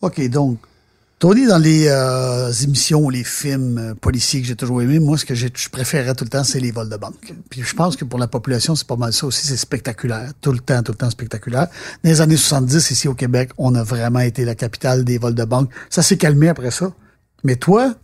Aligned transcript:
OK, 0.00 0.28
donc, 0.28 0.58
Tony, 1.18 1.48
dans 1.48 1.58
les 1.58 1.88
euh, 1.88 2.52
émissions, 2.52 3.08
les 3.08 3.24
films 3.24 3.78
euh, 3.78 3.94
policiers 3.94 4.40
que 4.40 4.46
j'ai 4.46 4.54
toujours 4.54 4.82
aimé, 4.82 5.00
moi, 5.00 5.18
ce 5.18 5.24
que 5.24 5.34
je 5.34 5.48
préférais 5.68 6.14
tout 6.14 6.22
le 6.22 6.30
temps, 6.30 6.44
c'est 6.44 6.60
les 6.60 6.70
vols 6.70 6.88
de 6.88 6.96
banque. 6.96 7.34
Puis 7.50 7.62
je 7.64 7.74
pense 7.74 7.96
que 7.96 8.04
pour 8.04 8.20
la 8.20 8.28
population, 8.28 8.76
c'est 8.76 8.86
pas 8.86 8.94
mal 8.94 9.12
ça 9.12 9.26
aussi. 9.26 9.44
C'est 9.44 9.56
spectaculaire. 9.56 10.30
Tout 10.40 10.52
le 10.52 10.60
temps, 10.60 10.80
tout 10.84 10.92
le 10.92 10.98
temps 10.98 11.10
spectaculaire. 11.10 11.66
Dans 12.04 12.10
les 12.10 12.20
années 12.20 12.36
70, 12.36 12.92
ici 12.92 13.08
au 13.08 13.14
Québec, 13.14 13.50
on 13.58 13.74
a 13.74 13.82
vraiment 13.82 14.20
été 14.20 14.44
la 14.44 14.54
capitale 14.54 15.04
des 15.04 15.18
vols 15.18 15.34
de 15.34 15.44
banque. 15.44 15.70
Ça 15.90 16.02
s'est 16.04 16.18
calmé 16.18 16.48
après 16.48 16.70
ça. 16.70 16.92
Mais 17.42 17.56
toi, 17.56 17.94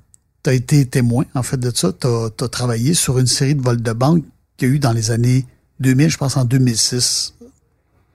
tu 0.42 0.50
as 0.50 0.54
été 0.54 0.84
témoin, 0.84 1.24
en 1.36 1.44
fait, 1.44 1.56
de 1.56 1.70
ça. 1.72 1.92
Tu 1.92 2.08
as, 2.08 2.48
travaillé 2.48 2.94
sur 2.94 3.20
une 3.20 3.28
série 3.28 3.54
de 3.54 3.62
vols 3.62 3.80
de 3.80 3.92
banque 3.92 4.24
qu'il 4.56 4.68
y 4.68 4.72
a 4.72 4.74
eu 4.74 4.78
dans 4.80 4.92
les 4.92 5.12
années 5.12 5.46
2000, 5.78 6.10
je 6.10 6.18
pense 6.18 6.36
en 6.36 6.44
2006. 6.44 7.33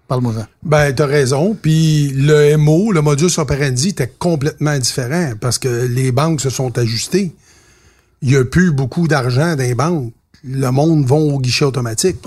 Parle-moi-en. 0.10 0.46
Ben, 0.64 0.91
t'as 0.94 1.05
raison. 1.05 1.55
Puis 1.60 2.09
le 2.09 2.58
MO, 2.58 2.91
le 2.91 3.02
modus 3.02 3.38
operandi, 3.38 3.89
était 3.89 4.08
complètement 4.08 4.78
différent 4.78 5.34
parce 5.40 5.59
que 5.59 5.85
les 5.85 6.12
banques 6.12 6.41
se 6.41 6.49
sont 6.49 6.77
ajustées. 6.77 7.32
Il 8.23 8.30
n'y 8.30 8.35
a 8.35 8.44
plus 8.44 8.72
beaucoup 8.72 9.08
d'argent 9.08 9.55
dans 9.55 9.63
les 9.63 9.76
banques. 9.76 10.12
Le 10.44 10.72
monde 10.72 11.05
va 11.05 11.16
au 11.16 11.40
guichet 11.40 11.66
automatique. 11.66 12.18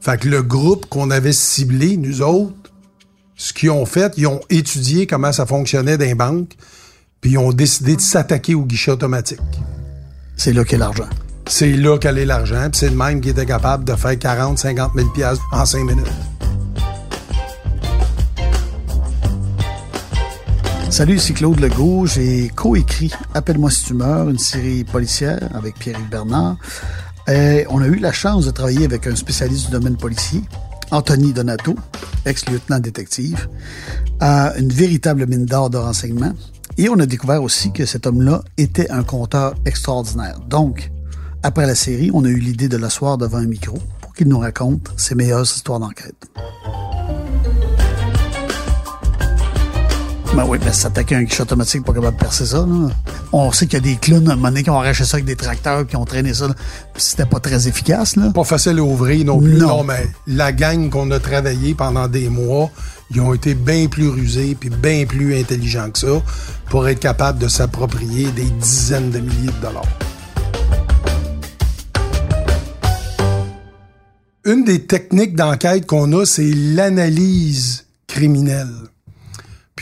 Fait 0.00 0.20
que 0.20 0.28
le 0.28 0.42
groupe 0.42 0.86
qu'on 0.86 1.10
avait 1.10 1.32
ciblé, 1.32 1.96
nous 1.96 2.20
autres, 2.20 2.54
ce 3.34 3.54
qu'ils 3.54 3.70
ont 3.70 3.86
fait, 3.86 4.12
ils 4.18 4.26
ont 4.26 4.40
étudié 4.50 5.06
comment 5.06 5.32
ça 5.32 5.46
fonctionnait 5.46 5.96
dans 5.96 6.04
les 6.04 6.14
banques, 6.14 6.54
puis 7.20 7.32
ils 7.32 7.38
ont 7.38 7.52
décidé 7.52 7.96
de 7.96 8.00
s'attaquer 8.00 8.54
au 8.54 8.64
guichet 8.64 8.90
automatique. 8.90 9.40
C'est 10.36 10.52
là 10.52 10.64
qu'est 10.64 10.76
l'argent. 10.76 11.08
C'est 11.46 11.72
là 11.72 11.98
qu'allait 11.98 12.26
l'argent, 12.26 12.68
puis 12.70 12.78
c'est 12.78 12.90
le 12.90 12.96
même 12.96 13.20
qui 13.20 13.30
était 13.30 13.46
capable 13.46 13.84
de 13.84 13.94
faire 13.94 14.18
40, 14.18 14.58
50 14.58 14.92
000 14.94 15.08
piastres 15.10 15.44
en 15.52 15.64
5 15.64 15.84
minutes. 15.84 16.06
Salut, 20.92 21.16
ici 21.16 21.32
Claude 21.32 21.58
Legault. 21.58 22.04
J'ai 22.04 22.50
coécrit 22.54 23.10
Appelle-moi 23.32 23.70
si 23.70 23.86
tu 23.86 23.94
meurs, 23.94 24.28
une 24.28 24.38
série 24.38 24.84
policière 24.84 25.48
avec 25.54 25.78
Pierre-Yves 25.78 26.10
Bernard. 26.10 26.58
Et 27.26 27.64
on 27.70 27.80
a 27.80 27.86
eu 27.86 27.96
la 27.96 28.12
chance 28.12 28.44
de 28.44 28.50
travailler 28.50 28.84
avec 28.84 29.06
un 29.06 29.16
spécialiste 29.16 29.64
du 29.64 29.72
domaine 29.72 29.96
policier, 29.96 30.42
Anthony 30.90 31.32
Donato, 31.32 31.76
ex-lieutenant 32.26 32.78
détective, 32.78 33.48
à 34.20 34.52
une 34.58 34.68
véritable 34.68 35.26
mine 35.26 35.46
d'or 35.46 35.70
de 35.70 35.78
renseignements. 35.78 36.34
Et 36.76 36.90
on 36.90 36.98
a 36.98 37.06
découvert 37.06 37.42
aussi 37.42 37.72
que 37.72 37.86
cet 37.86 38.06
homme-là 38.06 38.42
était 38.58 38.90
un 38.90 39.02
conteur 39.02 39.54
extraordinaire. 39.64 40.40
Donc, 40.40 40.92
après 41.42 41.66
la 41.66 41.74
série, 41.74 42.10
on 42.12 42.22
a 42.26 42.28
eu 42.28 42.38
l'idée 42.38 42.68
de 42.68 42.76
l'asseoir 42.76 43.16
devant 43.16 43.38
un 43.38 43.46
micro 43.46 43.78
pour 44.02 44.12
qu'il 44.12 44.28
nous 44.28 44.40
raconte 44.40 44.92
ses 44.98 45.14
meilleures 45.14 45.44
histoires 45.44 45.80
d'enquête. 45.80 46.28
Ben 50.34 50.46
oui, 50.48 50.58
ben 50.58 50.72
s'attaquer 50.72 51.14
à 51.14 51.18
un 51.18 51.24
guichet 51.24 51.42
automatique, 51.42 51.84
pas 51.84 51.92
capable 51.92 52.16
de 52.16 52.20
percer 52.20 52.46
ça. 52.46 52.58
Là. 52.66 52.88
On 53.32 53.52
sait 53.52 53.66
qu'il 53.66 53.74
y 53.74 53.76
a 53.76 53.80
des 53.80 53.96
clowns 53.96 54.26
à 54.30 54.32
un 54.32 54.36
moment 54.36 54.48
donné 54.48 54.62
qui 54.62 54.70
ont 54.70 54.78
arraché 54.78 55.04
ça 55.04 55.16
avec 55.16 55.26
des 55.26 55.36
tracteurs 55.36 55.86
qui 55.86 55.94
ont 55.94 56.06
traîné 56.06 56.32
ça. 56.32 56.48
C'était 56.96 57.26
pas 57.26 57.38
très 57.38 57.68
efficace. 57.68 58.16
Là. 58.16 58.30
Pas 58.30 58.44
facile 58.44 58.78
à 58.78 58.82
ouvrir 58.82 59.26
non 59.26 59.38
plus. 59.38 59.58
Non. 59.58 59.68
Non, 59.68 59.84
mais 59.84 60.08
la 60.26 60.52
gang 60.52 60.88
qu'on 60.88 61.10
a 61.10 61.20
travaillé 61.20 61.74
pendant 61.74 62.08
des 62.08 62.30
mois, 62.30 62.70
ils 63.10 63.20
ont 63.20 63.34
été 63.34 63.54
bien 63.54 63.88
plus 63.88 64.08
rusés 64.08 64.56
puis 64.58 64.70
bien 64.70 65.04
plus 65.04 65.38
intelligents 65.38 65.90
que 65.90 65.98
ça 65.98 66.22
pour 66.70 66.88
être 66.88 67.00
capables 67.00 67.38
de 67.38 67.48
s'approprier 67.48 68.30
des 68.30 68.48
dizaines 68.58 69.10
de 69.10 69.18
milliers 69.18 69.52
de 69.60 69.66
dollars. 69.66 69.84
Une 74.46 74.64
des 74.64 74.86
techniques 74.86 75.36
d'enquête 75.36 75.86
qu'on 75.86 76.10
a, 76.18 76.24
c'est 76.24 76.50
l'analyse 76.54 77.84
criminelle. 78.06 78.72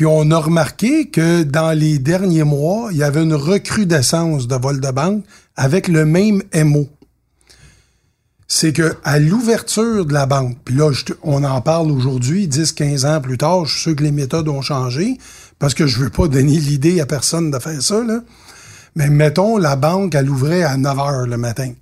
Puis 0.01 0.07
on 0.07 0.31
a 0.31 0.39
remarqué 0.39 1.11
que 1.11 1.43
dans 1.43 1.73
les 1.73 1.99
derniers 1.99 2.45
mois, 2.45 2.89
il 2.91 2.97
y 2.97 3.03
avait 3.03 3.23
une 3.23 3.35
recrudescence 3.35 4.49
de 4.49 4.55
vols 4.55 4.81
de 4.81 4.91
banque 4.91 5.25
avec 5.57 5.89
le 5.89 6.07
même 6.07 6.43
MO 6.55 6.89
c'est 8.49 8.73
que 8.73 8.97
à 9.05 9.19
l'ouverture 9.19 10.07
de 10.07 10.15
la 10.15 10.25
banque, 10.25 10.57
puis 10.65 10.75
là, 10.75 10.91
on 11.23 11.45
en 11.45 11.61
parle 11.61 11.91
aujourd'hui, 11.91 12.49
10, 12.49 12.73
15 12.73 13.05
ans 13.05 13.21
plus 13.21 13.37
tard, 13.37 13.67
je 13.67 13.75
suis 13.75 13.83
sûr 13.83 13.97
que 13.97 14.03
les 14.03 14.11
méthodes 14.11 14.49
ont 14.49 14.63
changé, 14.63 15.19
parce 15.59 15.75
que 15.75 15.87
je 15.87 15.99
veux 15.99 16.09
pas 16.09 16.29
donner 16.29 16.57
l'idée 16.57 17.03
à 17.03 17.05
personne 17.05 17.51
de 17.51 17.59
faire 17.59 17.83
ça, 17.83 18.03
là. 18.03 18.21
Mais 18.95 19.11
mettons, 19.11 19.59
la 19.59 19.77
banque, 19.77 20.15
elle 20.15 20.31
ouvrait 20.31 20.63
à 20.63 20.79
9 20.79 20.99
heures 20.99 21.27
le 21.27 21.37
matin. 21.37 21.75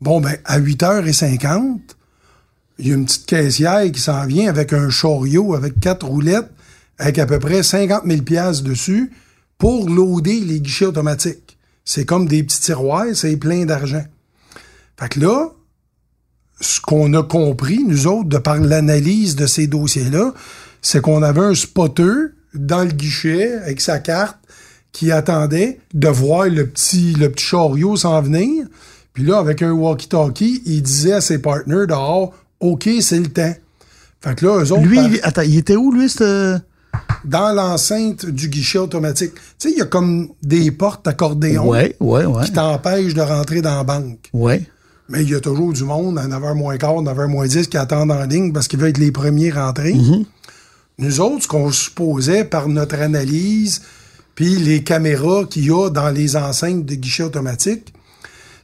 Bon, 0.00 0.22
ben, 0.22 0.38
à 0.46 0.58
8h50, 0.58 1.80
il 2.78 2.88
y 2.88 2.90
a 2.90 2.94
une 2.94 3.04
petite 3.04 3.26
caissière 3.26 3.92
qui 3.92 4.00
s'en 4.00 4.24
vient 4.24 4.48
avec 4.48 4.72
un 4.72 4.88
chariot 4.88 5.54
avec 5.54 5.78
quatre 5.78 6.06
roulettes, 6.06 6.53
avec 6.98 7.18
à 7.18 7.26
peu 7.26 7.38
près 7.38 7.62
50 7.62 8.02
000 8.06 8.22
piastres 8.22 8.64
dessus, 8.64 9.12
pour 9.58 9.88
loader 9.88 10.40
les 10.40 10.60
guichets 10.60 10.86
automatiques. 10.86 11.58
C'est 11.84 12.04
comme 12.04 12.26
des 12.26 12.42
petits 12.42 12.60
tiroirs, 12.60 13.06
c'est 13.14 13.36
plein 13.36 13.64
d'argent. 13.64 14.04
Fait 14.98 15.08
que 15.08 15.20
là, 15.20 15.50
ce 16.60 16.80
qu'on 16.80 17.12
a 17.14 17.22
compris, 17.22 17.84
nous 17.84 18.06
autres, 18.06 18.28
de 18.28 18.38
par 18.38 18.56
l'analyse 18.56 19.36
de 19.36 19.46
ces 19.46 19.66
dossiers-là, 19.66 20.32
c'est 20.82 21.00
qu'on 21.00 21.22
avait 21.22 21.40
un 21.40 21.54
spotter 21.54 22.12
dans 22.54 22.84
le 22.84 22.90
guichet 22.90 23.54
avec 23.54 23.80
sa 23.80 23.98
carte 23.98 24.38
qui 24.92 25.10
attendait 25.10 25.80
de 25.92 26.08
voir 26.08 26.46
le 26.46 26.66
petit, 26.68 27.14
le 27.14 27.30
petit 27.30 27.44
chariot 27.44 27.96
s'en 27.96 28.22
venir. 28.22 28.66
Puis 29.12 29.24
là, 29.24 29.38
avec 29.38 29.62
un 29.62 29.72
walkie-talkie, 29.72 30.62
il 30.66 30.82
disait 30.82 31.14
à 31.14 31.20
ses 31.20 31.38
partenaires 31.38 31.86
dehors, 31.86 32.32
OK, 32.60 32.88
c'est 33.00 33.18
le 33.18 33.28
temps. 33.28 33.54
Fait 34.20 34.34
que 34.36 34.46
là, 34.46 34.58
eux 34.62 34.72
autres, 34.72 34.82
Lui, 34.82 34.96
par- 34.96 35.28
attends, 35.28 35.42
il 35.42 35.58
était 35.58 35.76
où, 35.76 35.92
lui, 35.92 36.08
ce... 36.08 36.58
dans 37.24 37.52
l'enceinte 37.54 38.26
du 38.26 38.48
guichet 38.48 38.78
automatique, 38.78 39.34
tu 39.34 39.40
sais, 39.58 39.70
il 39.72 39.78
y 39.78 39.82
a 39.82 39.86
comme 39.86 40.28
des 40.42 40.70
portes 40.70 41.06
accordéon 41.08 41.68
Ouais, 41.68 41.96
ouais, 42.00 42.24
ouais. 42.26 42.44
qui 42.44 42.52
t'empêchent 42.52 43.14
de 43.14 43.20
rentrer 43.22 43.62
dans 43.62 43.76
la 43.76 43.84
banque. 43.84 44.28
Ouais. 44.32 44.62
Mais 45.08 45.22
il 45.22 45.30
y 45.30 45.34
a 45.34 45.40
toujours 45.40 45.72
du 45.72 45.84
monde 45.84 46.18
à 46.18 46.26
9h 46.26 46.54
moins 46.54 46.76
quart, 46.78 46.94
9h 47.02 47.26
moins 47.28 47.46
10 47.46 47.66
qui 47.68 47.76
attendent 47.76 48.10
en 48.12 48.24
ligne 48.24 48.52
parce 48.52 48.68
qu'ils 48.68 48.78
veulent 48.78 48.90
être 48.90 48.98
les 48.98 49.12
premiers 49.12 49.50
rentrés. 49.50 49.94
Nous 50.98 51.20
autres, 51.20 51.42
ce 51.42 51.48
qu'on 51.48 51.70
supposait 51.72 52.44
par 52.44 52.68
notre 52.68 52.96
analyse, 53.00 53.82
puis 54.34 54.56
les 54.56 54.82
caméras 54.82 55.44
qu'il 55.44 55.66
y 55.66 55.70
a 55.72 55.90
dans 55.90 56.08
les 56.10 56.36
enceintes 56.36 56.86
de 56.86 56.94
guichets 56.94 57.24
automatiques, 57.24 57.92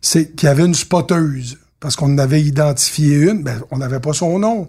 c'est 0.00 0.34
qu'il 0.34 0.46
y 0.48 0.50
avait 0.50 0.64
une 0.64 0.74
spotteuse. 0.74 1.58
Parce 1.78 1.96
qu'on 1.96 2.12
en 2.14 2.18
avait 2.18 2.42
identifié 2.42 3.16
une, 3.16 3.42
ben, 3.42 3.60
on 3.70 3.78
n'avait 3.78 4.00
pas 4.00 4.12
son 4.12 4.38
nom, 4.38 4.68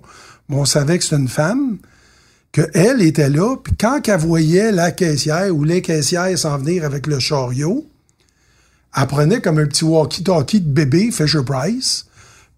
mais 0.50 0.56
on 0.56 0.66
savait 0.66 0.98
que 0.98 1.04
c'était 1.04 1.18
une 1.18 1.28
femme, 1.28 1.78
qu'elle 2.52 3.02
était 3.02 3.30
là, 3.30 3.56
puis 3.58 3.74
quand 3.80 4.02
elle 4.08 4.20
voyait 4.20 4.72
la 4.72 4.92
caissière 4.92 5.56
ou 5.56 5.64
les 5.64 5.82
caissières 5.82 6.38
s'en 6.38 6.58
venir 6.58 6.84
avec 6.84 7.08
le 7.08 7.20
chariot, 7.20 7.86
elle 8.96 9.08
prenait 9.08 9.40
comme 9.40 9.60
un 9.60 9.68
petit 9.68 9.86
walkie-talkie 9.86 10.62
de 10.62 10.70
bébé 10.70 11.12
Fisher 11.12 11.44
Price, 11.46 12.08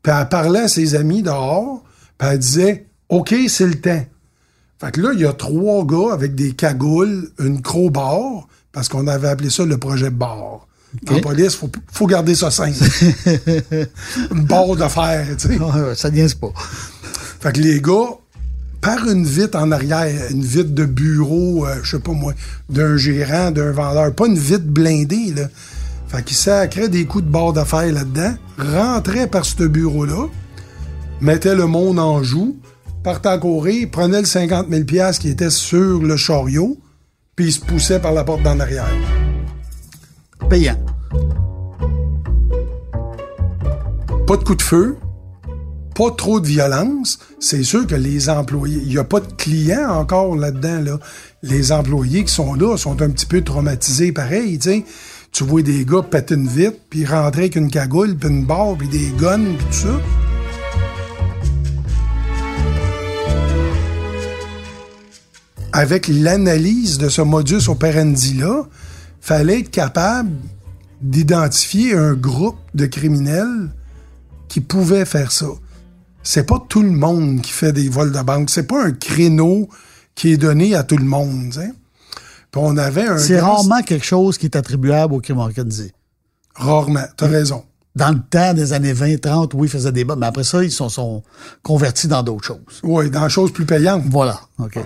puis 0.02 0.12
elle 0.18 0.30
parlait 0.30 0.62
à 0.62 0.68
ses 0.68 0.96
amis 0.96 1.22
dehors, 1.22 1.84
puis 2.18 2.28
elle 2.32 2.40
disait 2.40 2.86
OK, 3.10 3.36
c'est 3.48 3.68
le 3.68 3.80
temps. 3.80 4.04
Fait 4.80 4.92
que 4.92 5.02
là, 5.02 5.12
il 5.14 5.20
y 5.20 5.26
a 5.26 5.34
trois 5.34 5.86
gars 5.86 6.12
avec 6.12 6.36
des 6.36 6.54
cagoules, 6.54 7.30
une 7.40 7.62
crowbar, 7.62 8.48
parce 8.72 8.90
qu'on 8.90 9.08
avait 9.08 9.30
appelé 9.30 9.50
ça 9.50 9.66
le 9.66 9.78
projet 9.78 10.10
bar. 10.10 10.68
En 11.10 11.20
police, 11.22 11.56
faut, 11.56 11.70
faut 11.92 12.06
garder 12.06 12.36
ça 12.36 12.52
simple. 12.52 12.78
une 14.32 14.44
barre 14.44 14.76
de 14.76 14.88
fer, 14.88 15.28
tu 15.38 15.48
sais. 15.48 15.96
Ça 15.96 16.10
niaise 16.10 16.36
pas. 16.36 16.52
Fait 17.40 17.52
que 17.52 17.60
les 17.60 17.82
gars, 17.82 18.10
par 18.84 19.08
une 19.08 19.26
vitre 19.26 19.58
en 19.58 19.72
arrière, 19.72 20.30
une 20.30 20.44
vitre 20.44 20.72
de 20.72 20.84
bureau, 20.84 21.66
euh, 21.66 21.78
je 21.84 21.92
sais 21.92 22.04
pas 22.04 22.12
moi, 22.12 22.34
d'un 22.70 22.98
gérant, 22.98 23.50
d'un 23.50 23.72
vendeur, 23.72 24.14
pas 24.14 24.28
une 24.28 24.38
vitre 24.38 24.66
blindée, 24.66 25.34
là. 25.34 25.44
Fait 26.10 26.22
qu'ils 26.24 26.38
sacraient 26.38 26.90
des 26.90 27.06
coups 27.06 27.24
de 27.24 27.60
de 27.60 27.66
fer 27.66 27.92
là-dedans, 27.92 28.36
rentraient 28.60 29.28
par 29.28 29.46
ce 29.46 29.64
bureau-là, 29.64 30.28
mettaient 31.22 31.56
le 31.56 31.66
monde 31.66 31.98
en 31.98 32.22
joue, 32.22 32.58
partaient 33.04 33.30
à 33.30 33.38
courir, 33.38 33.90
prenaient 33.90 34.20
le 34.20 34.28
50 34.28 34.68
000 34.70 34.84
piastres 34.84 35.22
qui 35.22 35.30
était 35.30 35.50
sur 35.50 36.04
le 36.04 36.18
chariot, 36.18 36.78
puis 37.38 37.48
ils 37.48 37.54
se 37.54 37.62
poussaient 37.62 38.00
par 38.00 38.12
la 38.12 38.26
porte 38.26 38.44
d'en 38.44 38.60
arrière. 38.60 38.86
Payant. 40.50 40.78
pas 44.28 44.38
de 44.38 44.44
coup 44.44 44.56
de 44.56 44.62
feu, 44.62 44.98
pas 45.94 46.12
trop 46.12 46.40
de 46.40 46.48
violence, 46.48 47.20
c'est 47.40 47.64
sûr 47.64 47.86
que 47.86 47.96
les 47.96 48.30
employés, 48.30 48.82
il 48.84 48.90
n'y 48.90 48.98
a 48.98 49.04
pas 49.04 49.20
de 49.20 49.32
clients 49.34 49.90
encore 49.90 50.36
là-dedans. 50.36 50.82
Là. 50.82 51.00
Les 51.44 51.72
employés 51.72 52.24
qui 52.24 52.34
sont 52.34 52.56
là 52.56 52.78
sont 52.78 53.02
un 53.02 53.10
petit 53.10 53.26
peu 53.26 53.42
traumatisés 53.42 54.12
pareil. 54.12 54.60
tu. 54.60 54.84
Tu 55.32 55.44
vois 55.44 55.64
des 55.64 55.84
gars 55.84 56.04
péter 56.04 56.36
une 56.36 56.48
vitre, 56.48 56.78
puis 56.92 57.06
rentrer 57.06 57.42
avec 57.42 57.56
une 57.56 57.72
cagoule, 57.72 58.16
puis 58.16 58.30
une 58.30 58.46
barre, 58.46 58.76
puis 58.78 58.88
des 58.88 59.12
guns, 59.20 59.56
tout 59.58 59.72
ça. 59.72 60.00
Avec 65.72 66.08
l'analyse 66.08 67.00
de 67.00 67.10
ce 67.10 67.24
modus 67.24 67.68
operandi-là, 67.68 68.68
fallait 69.22 69.62
être 69.62 69.72
capable 69.72 70.30
d'identifier 71.02 71.96
un 71.96 72.14
groupe 72.14 72.60
de 72.76 72.86
criminels 72.86 73.72
qui 74.50 74.62
pouvaient 74.62 75.06
faire 75.06 75.32
ça. 75.32 75.48
C'est 76.24 76.46
pas 76.46 76.64
tout 76.70 76.82
le 76.82 76.92
monde 76.92 77.42
qui 77.42 77.52
fait 77.52 77.74
des 77.74 77.90
vols 77.90 78.12
de 78.12 78.22
banque. 78.22 78.50
C'est 78.50 78.64
pas 78.68 78.84
un 78.86 78.92
créneau 78.92 79.70
qui 80.16 80.32
est 80.32 80.38
donné 80.38 80.74
à 80.76 80.84
tout 80.84 80.98
le 80.98 81.04
monde. 81.06 81.52
Puis 81.54 82.62
on 82.64 82.78
avait 82.78 83.06
un. 83.08 83.18
C'est 83.18 83.38
grand- 83.38 83.56
rarement 83.56 83.82
quelque 83.82 84.06
chose 84.06 84.38
qui 84.38 84.46
est 84.46 84.56
attribuable 84.56 85.14
au 85.14 85.20
crime 85.20 85.40
organisé. 85.40 85.92
Rarement, 86.56 87.06
t'as 87.18 87.28
raison. 87.28 87.64
Dans 87.96 88.10
le 88.12 88.20
temps 88.30 88.54
des 88.54 88.74
années 88.74 88.94
20, 88.94 89.22
30, 89.22 89.54
oui, 89.54 89.68
ils 89.68 89.70
faisaient 89.72 89.92
des 89.92 90.04
bombes, 90.04 90.20
mais 90.20 90.26
après 90.26 90.44
ça, 90.44 90.64
ils 90.64 90.72
sont, 90.72 90.90
sont 90.90 91.22
convertis 91.62 92.08
dans 92.08 92.24
d'autres 92.24 92.46
choses. 92.46 92.80
Oui, 92.84 93.10
dans 93.12 93.28
choses 93.30 93.52
plus 93.54 93.66
payantes. 93.66 94.04
Voilà. 94.10 94.40
OK. 94.60 94.80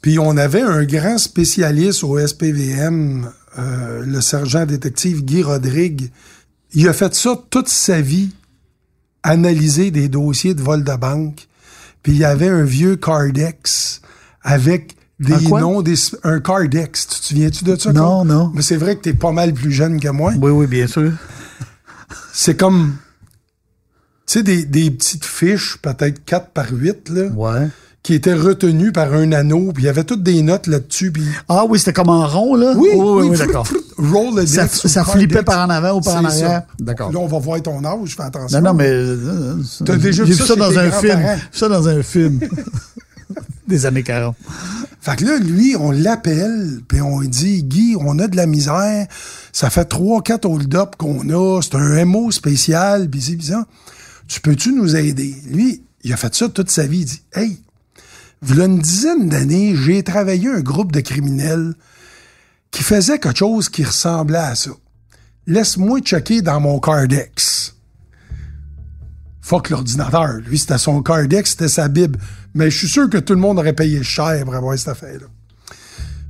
Puis 0.00 0.18
on 0.18 0.36
avait 0.36 0.62
un 0.62 0.84
grand 0.84 1.18
spécialiste 1.18 2.04
au 2.04 2.18
SPVM, 2.18 3.30
euh, 3.58 4.02
le 4.06 4.20
sergent 4.20 4.64
détective 4.64 5.24
Guy 5.24 5.42
Rodrigue. 5.42 6.10
Il 6.72 6.88
a 6.88 6.92
fait 6.92 7.14
ça 7.14 7.38
toute 7.50 7.68
sa 7.68 8.00
vie, 8.00 8.30
analyser 9.26 9.90
des 9.90 10.08
dossiers 10.08 10.54
de 10.54 10.62
vol 10.62 10.84
de 10.84 10.94
banque. 10.94 11.48
Puis 12.02 12.12
il 12.12 12.18
y 12.18 12.24
avait 12.24 12.48
un 12.48 12.62
vieux 12.62 12.96
Cardex 12.96 14.00
avec 14.42 14.96
des 15.18 15.34
Un 15.34 15.60
noms, 15.60 15.82
des, 15.82 15.94
un 16.22 16.40
Cardex. 16.40 17.06
Tu 17.08 17.20
te 17.20 17.24
souviens-tu 17.26 17.64
de 17.64 17.76
ça? 17.76 17.92
Non, 17.92 18.24
non. 18.24 18.52
Mais 18.54 18.62
c'est 18.62 18.76
vrai 18.76 18.96
que 18.96 19.02
t'es 19.02 19.14
pas 19.14 19.32
mal 19.32 19.52
plus 19.52 19.72
jeune 19.72 19.98
que 19.98 20.08
moi. 20.08 20.32
Oui, 20.40 20.50
oui, 20.50 20.66
bien 20.66 20.86
sûr. 20.86 21.12
C'est 22.32 22.56
comme, 22.56 22.96
tu 24.26 24.34
sais, 24.34 24.42
des, 24.42 24.64
des 24.64 24.90
petites 24.90 25.24
fiches, 25.24 25.78
peut-être 25.82 26.24
4 26.24 26.50
par 26.50 26.70
8, 26.70 27.08
là, 27.08 27.22
Ouais. 27.28 27.68
Qui 28.06 28.14
étaient 28.14 28.34
retenues 28.34 28.92
par 28.92 29.12
un 29.14 29.32
anneau. 29.32 29.72
Puis 29.74 29.82
il 29.82 29.86
y 29.86 29.88
avait 29.88 30.04
toutes 30.04 30.22
des 30.22 30.40
notes 30.40 30.68
là-dessus. 30.68 31.10
Puis 31.10 31.24
Ah 31.48 31.64
oui, 31.68 31.80
c'était 31.80 31.92
comme 31.92 32.08
en 32.08 32.24
rond, 32.28 32.54
là? 32.54 32.72
Oui, 32.76 32.90
oui, 32.94 33.00
oui, 33.04 33.28
oui, 33.30 33.36
d'accord. 33.36 33.66
Roll 33.98 34.46
Ça- 34.46 34.68
ça 34.68 35.04
flippait 35.04 35.42
par 35.42 35.66
en 35.66 35.70
avant 35.70 35.98
ou 35.98 36.00
par 36.00 36.14
en 36.18 36.24
arrière? 36.24 36.62
D'accord. 36.78 37.10
Là, 37.10 37.18
on 37.18 37.26
va 37.26 37.38
voir 37.40 37.60
ton 37.60 37.84
âge, 37.84 38.14
fais 38.16 38.22
attention. 38.22 38.60
Non, 38.60 38.68
non, 38.70 38.74
mais. 38.74 38.88
euh, 38.88 39.56
T'as 39.84 39.96
déjà 39.96 40.24
j'ai 40.24 40.34
vu 40.34 40.38
ça 40.40 40.54
dans 40.54 40.78
un 40.78 40.88
film. 40.92 41.20
Ça 41.50 41.68
dans 41.68 41.88
un 41.88 42.00
film. 42.04 42.38
des 43.66 43.86
années 43.86 44.04
40. 44.04 44.36
Fait 45.00 45.16
que 45.16 45.24
là, 45.24 45.38
lui, 45.38 45.74
on 45.76 45.90
l'appelle, 45.90 46.80
puis 46.86 47.00
on 47.00 47.18
lui 47.18 47.28
dit, 47.28 47.64
Guy, 47.64 47.96
on 48.00 48.20
a 48.20 48.28
de 48.28 48.36
la 48.36 48.46
misère, 48.46 49.08
ça 49.52 49.68
fait 49.68 49.84
trois, 49.84 50.22
quatre 50.22 50.44
hold-up 50.48 50.94
qu'on 50.96 51.28
a, 51.30 51.60
c'est 51.60 51.74
un 51.74 52.04
MO 52.04 52.30
spécial, 52.30 53.08
puis 53.10 53.20
c'est 53.20 53.34
bizarre. 53.34 53.64
Tu 54.28 54.40
peux-tu 54.40 54.72
nous 54.72 54.94
aider? 54.94 55.34
Lui, 55.50 55.82
il 56.04 56.12
a 56.12 56.16
fait 56.16 56.32
ça 56.36 56.48
toute 56.48 56.70
sa 56.70 56.86
vie. 56.86 57.00
Il 57.00 57.04
dit, 57.06 57.22
hey, 57.34 57.58
il 58.42 58.60
une 58.60 58.78
dizaine 58.78 59.28
d'années, 59.28 59.74
j'ai 59.74 60.02
travaillé 60.02 60.48
un 60.48 60.60
groupe 60.60 60.92
de 60.92 61.00
criminels 61.00 61.74
qui 62.70 62.82
faisait 62.82 63.18
quelque 63.18 63.38
chose 63.38 63.68
qui 63.68 63.84
ressemblait 63.84 64.38
à 64.38 64.54
ça. 64.54 64.70
Laisse-moi 65.46 66.00
checker 66.00 66.42
dans 66.42 66.60
mon 66.60 66.78
Cardex. 66.78 67.74
Fuck 69.40 69.70
l'ordinateur. 69.70 70.40
Lui, 70.46 70.58
c'était 70.58 70.76
son 70.76 71.02
Cardex, 71.02 71.50
c'était 71.50 71.68
sa 71.68 71.88
Bible. 71.88 72.18
Mais 72.54 72.70
je 72.70 72.78
suis 72.78 72.88
sûr 72.88 73.08
que 73.08 73.18
tout 73.18 73.32
le 73.32 73.40
monde 73.40 73.58
aurait 73.58 73.72
payé 73.72 74.02
cher 74.02 74.44
pour 74.44 74.54
avoir 74.54 74.76
cette 74.76 74.88
affaire-là. 74.88 75.26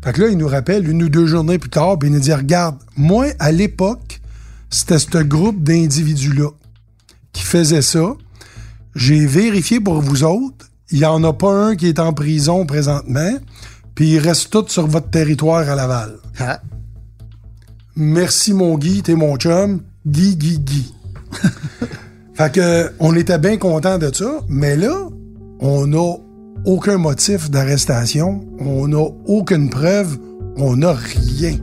Fait 0.05 0.13
que 0.13 0.21
là, 0.21 0.29
il 0.29 0.39
nous 0.39 0.47
rappelle 0.47 0.89
une 0.89 1.03
ou 1.03 1.09
deux 1.09 1.27
journées 1.27 1.59
plus 1.59 1.71
tard, 1.71 1.99
puis 1.99 2.09
il 2.09 2.13
nous 2.13 2.21
dit 2.21 2.33
Regarde, 2.33 2.77
moi, 2.97 3.27
à 3.39 3.51
l'époque, 3.51 4.21
c'était 4.71 4.99
ce 4.99 5.19
groupe 5.19 5.63
d'individus-là 5.63 6.51
qui 7.33 7.43
faisait 7.43 7.83
ça. 7.83 8.15
J'ai 8.95 9.27
vérifié 9.27 9.81
pour 9.81 10.01
vous 10.01 10.23
autres. 10.23 10.67
Il 10.91 10.99
n'y 10.99 11.05
en 11.05 11.23
a 11.25 11.33
pas 11.33 11.53
un 11.53 11.75
qui 11.75 11.89
est 11.89 11.99
en 11.99 12.13
prison 12.13 12.65
présentement, 12.65 13.33
puis 13.95 14.13
ils 14.13 14.19
restent 14.19 14.51
tous 14.51 14.69
sur 14.69 14.87
votre 14.87 15.11
territoire 15.11 15.69
à 15.69 15.75
Laval. 15.75 16.19
Ah. 16.39 16.61
Merci 17.97 18.55
mon 18.55 18.79
Guy, 18.79 19.03
t'es 19.03 19.15
mon 19.15 19.37
chum. 19.37 19.81
Guy, 20.07 20.37
Guy, 20.37 20.61
Guy. 20.61 20.95
fait 22.35 22.53
que 22.53 22.93
on 23.01 23.17
était 23.17 23.39
bien 23.39 23.57
content 23.57 23.99
de 23.99 24.15
ça, 24.15 24.41
mais 24.49 24.77
là, 24.77 25.09
on 25.59 25.89
n'a 25.89 26.17
aucun 26.65 26.99
motif 26.99 27.51
d'arrestation, 27.51 28.45
on 28.61 28.87
n'a 28.87 29.09
aucune 29.27 29.71
preuve, 29.71 30.19
on 30.57 30.77
n'a 30.77 30.93
rien. 30.93 31.57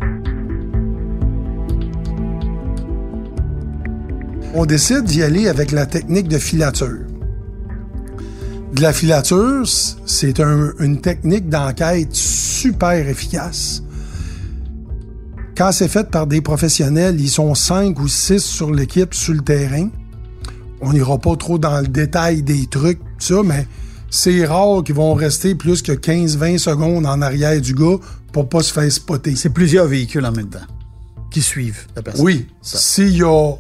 On 4.54 4.66
décide 4.66 5.06
d'y 5.06 5.24
aller 5.24 5.48
avec 5.48 5.72
la 5.72 5.86
technique 5.86 6.28
de 6.28 6.38
filature. 6.38 7.06
De 8.74 8.82
la 8.82 8.92
filature, 8.94 9.64
c'est 10.06 10.40
un- 10.40 10.74
une 10.80 11.00
technique 11.00 11.48
d'enquête 11.48 12.14
super 12.16 13.08
efficace. 13.08 13.84
Quand 15.56 15.72
c'est 15.72 15.88
fait 15.88 16.10
par 16.10 16.26
des 16.26 16.42
professionnels, 16.42 17.20
ils 17.22 17.30
sont 17.30 17.54
cinq 17.54 18.00
ou 18.00 18.08
six 18.08 18.40
sur 18.44 18.72
l'équipe 18.74 19.14
sur 19.14 19.34
le 19.36 19.42
terrain. 19.42 19.90
On 20.82 20.92
n'ira 20.94 21.20
pas 21.20 21.36
trop 21.36 21.60
dans 21.60 21.80
le 21.80 21.88
détail 21.88 22.42
des 22.42 22.66
trucs, 22.66 23.00
tout 23.00 23.06
ça, 23.36 23.44
mais 23.46 23.68
c'est 24.10 24.44
rare 24.46 24.84
qu'ils 24.84 24.96
vont 24.96 25.14
rester 25.14 25.54
plus 25.54 25.84
que 25.84 25.92
15-20 25.92 26.58
secondes 26.58 27.06
en 27.06 27.22
arrière 27.22 27.62
du 27.62 27.76
gars 27.76 27.98
pour 28.32 28.50
pas 28.50 28.64
se 28.64 28.74
faire 28.74 28.92
spotter. 28.92 29.36
C'est 29.36 29.52
plusieurs 29.52 29.86
véhicules 29.86 30.26
en 30.26 30.32
même 30.32 30.50
temps 30.50 30.60
qui 31.30 31.42
suivent 31.42 31.86
la 31.96 32.02
personne. 32.02 32.26
Oui, 32.26 32.48
s'il 32.64 33.16
y 33.18 33.24
a 33.24 33.52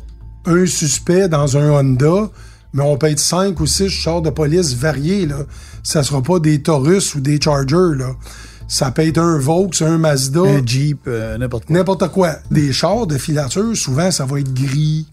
un 0.45 0.65
suspect 0.65 1.27
dans 1.29 1.55
un 1.55 1.69
Honda, 1.69 2.29
mais 2.73 2.83
on 2.83 2.97
peut 2.97 3.09
être 3.09 3.19
cinq 3.19 3.59
ou 3.59 3.67
six 3.67 3.89
chars 3.89 4.21
de 4.21 4.29
police 4.29 4.73
variés, 4.75 5.25
là. 5.25 5.45
Ça 5.83 6.01
sera 6.03 6.21
pas 6.21 6.39
des 6.39 6.61
Taurus 6.61 7.15
ou 7.15 7.21
des 7.21 7.39
Chargers, 7.39 7.95
là. 7.97 8.15
Ça 8.67 8.91
peut 8.91 9.05
être 9.05 9.19
un 9.19 9.37
Vaux, 9.37 9.69
un 9.81 9.97
Mazda. 9.97 10.41
Un 10.41 10.65
Jeep, 10.65 11.01
euh, 11.07 11.37
n'importe 11.37 11.65
quoi. 11.65 11.75
N'importe 11.75 12.07
quoi. 12.09 12.35
Des 12.49 12.71
chars 12.73 13.05
de 13.05 13.17
filature, 13.17 13.75
souvent, 13.75 14.09
ça 14.09 14.25
va 14.25 14.39
être 14.39 14.53
gris, 14.53 15.07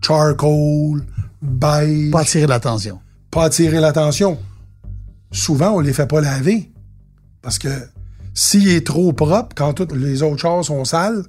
charcoal, 0.00 1.02
beige, 1.40 2.10
Pas 2.10 2.18
pas, 2.18 2.22
attirer 2.22 2.46
l'attention. 2.46 3.00
attirer 3.36 3.80
l'attention. 3.80 4.38
Souvent, 5.32 5.72
on 5.72 5.80
les 5.80 5.92
fait 5.92 6.06
pas 6.06 6.20
laver. 6.20 6.70
Parce 7.40 7.58
que 7.58 7.68
s'il 8.34 8.68
est 8.68 8.86
trop 8.86 9.12
propre, 9.12 9.54
quand 9.56 9.72
tous 9.72 9.94
les 9.94 10.22
autres 10.22 10.38
chars 10.38 10.64
sont 10.64 10.84
sales, 10.84 11.24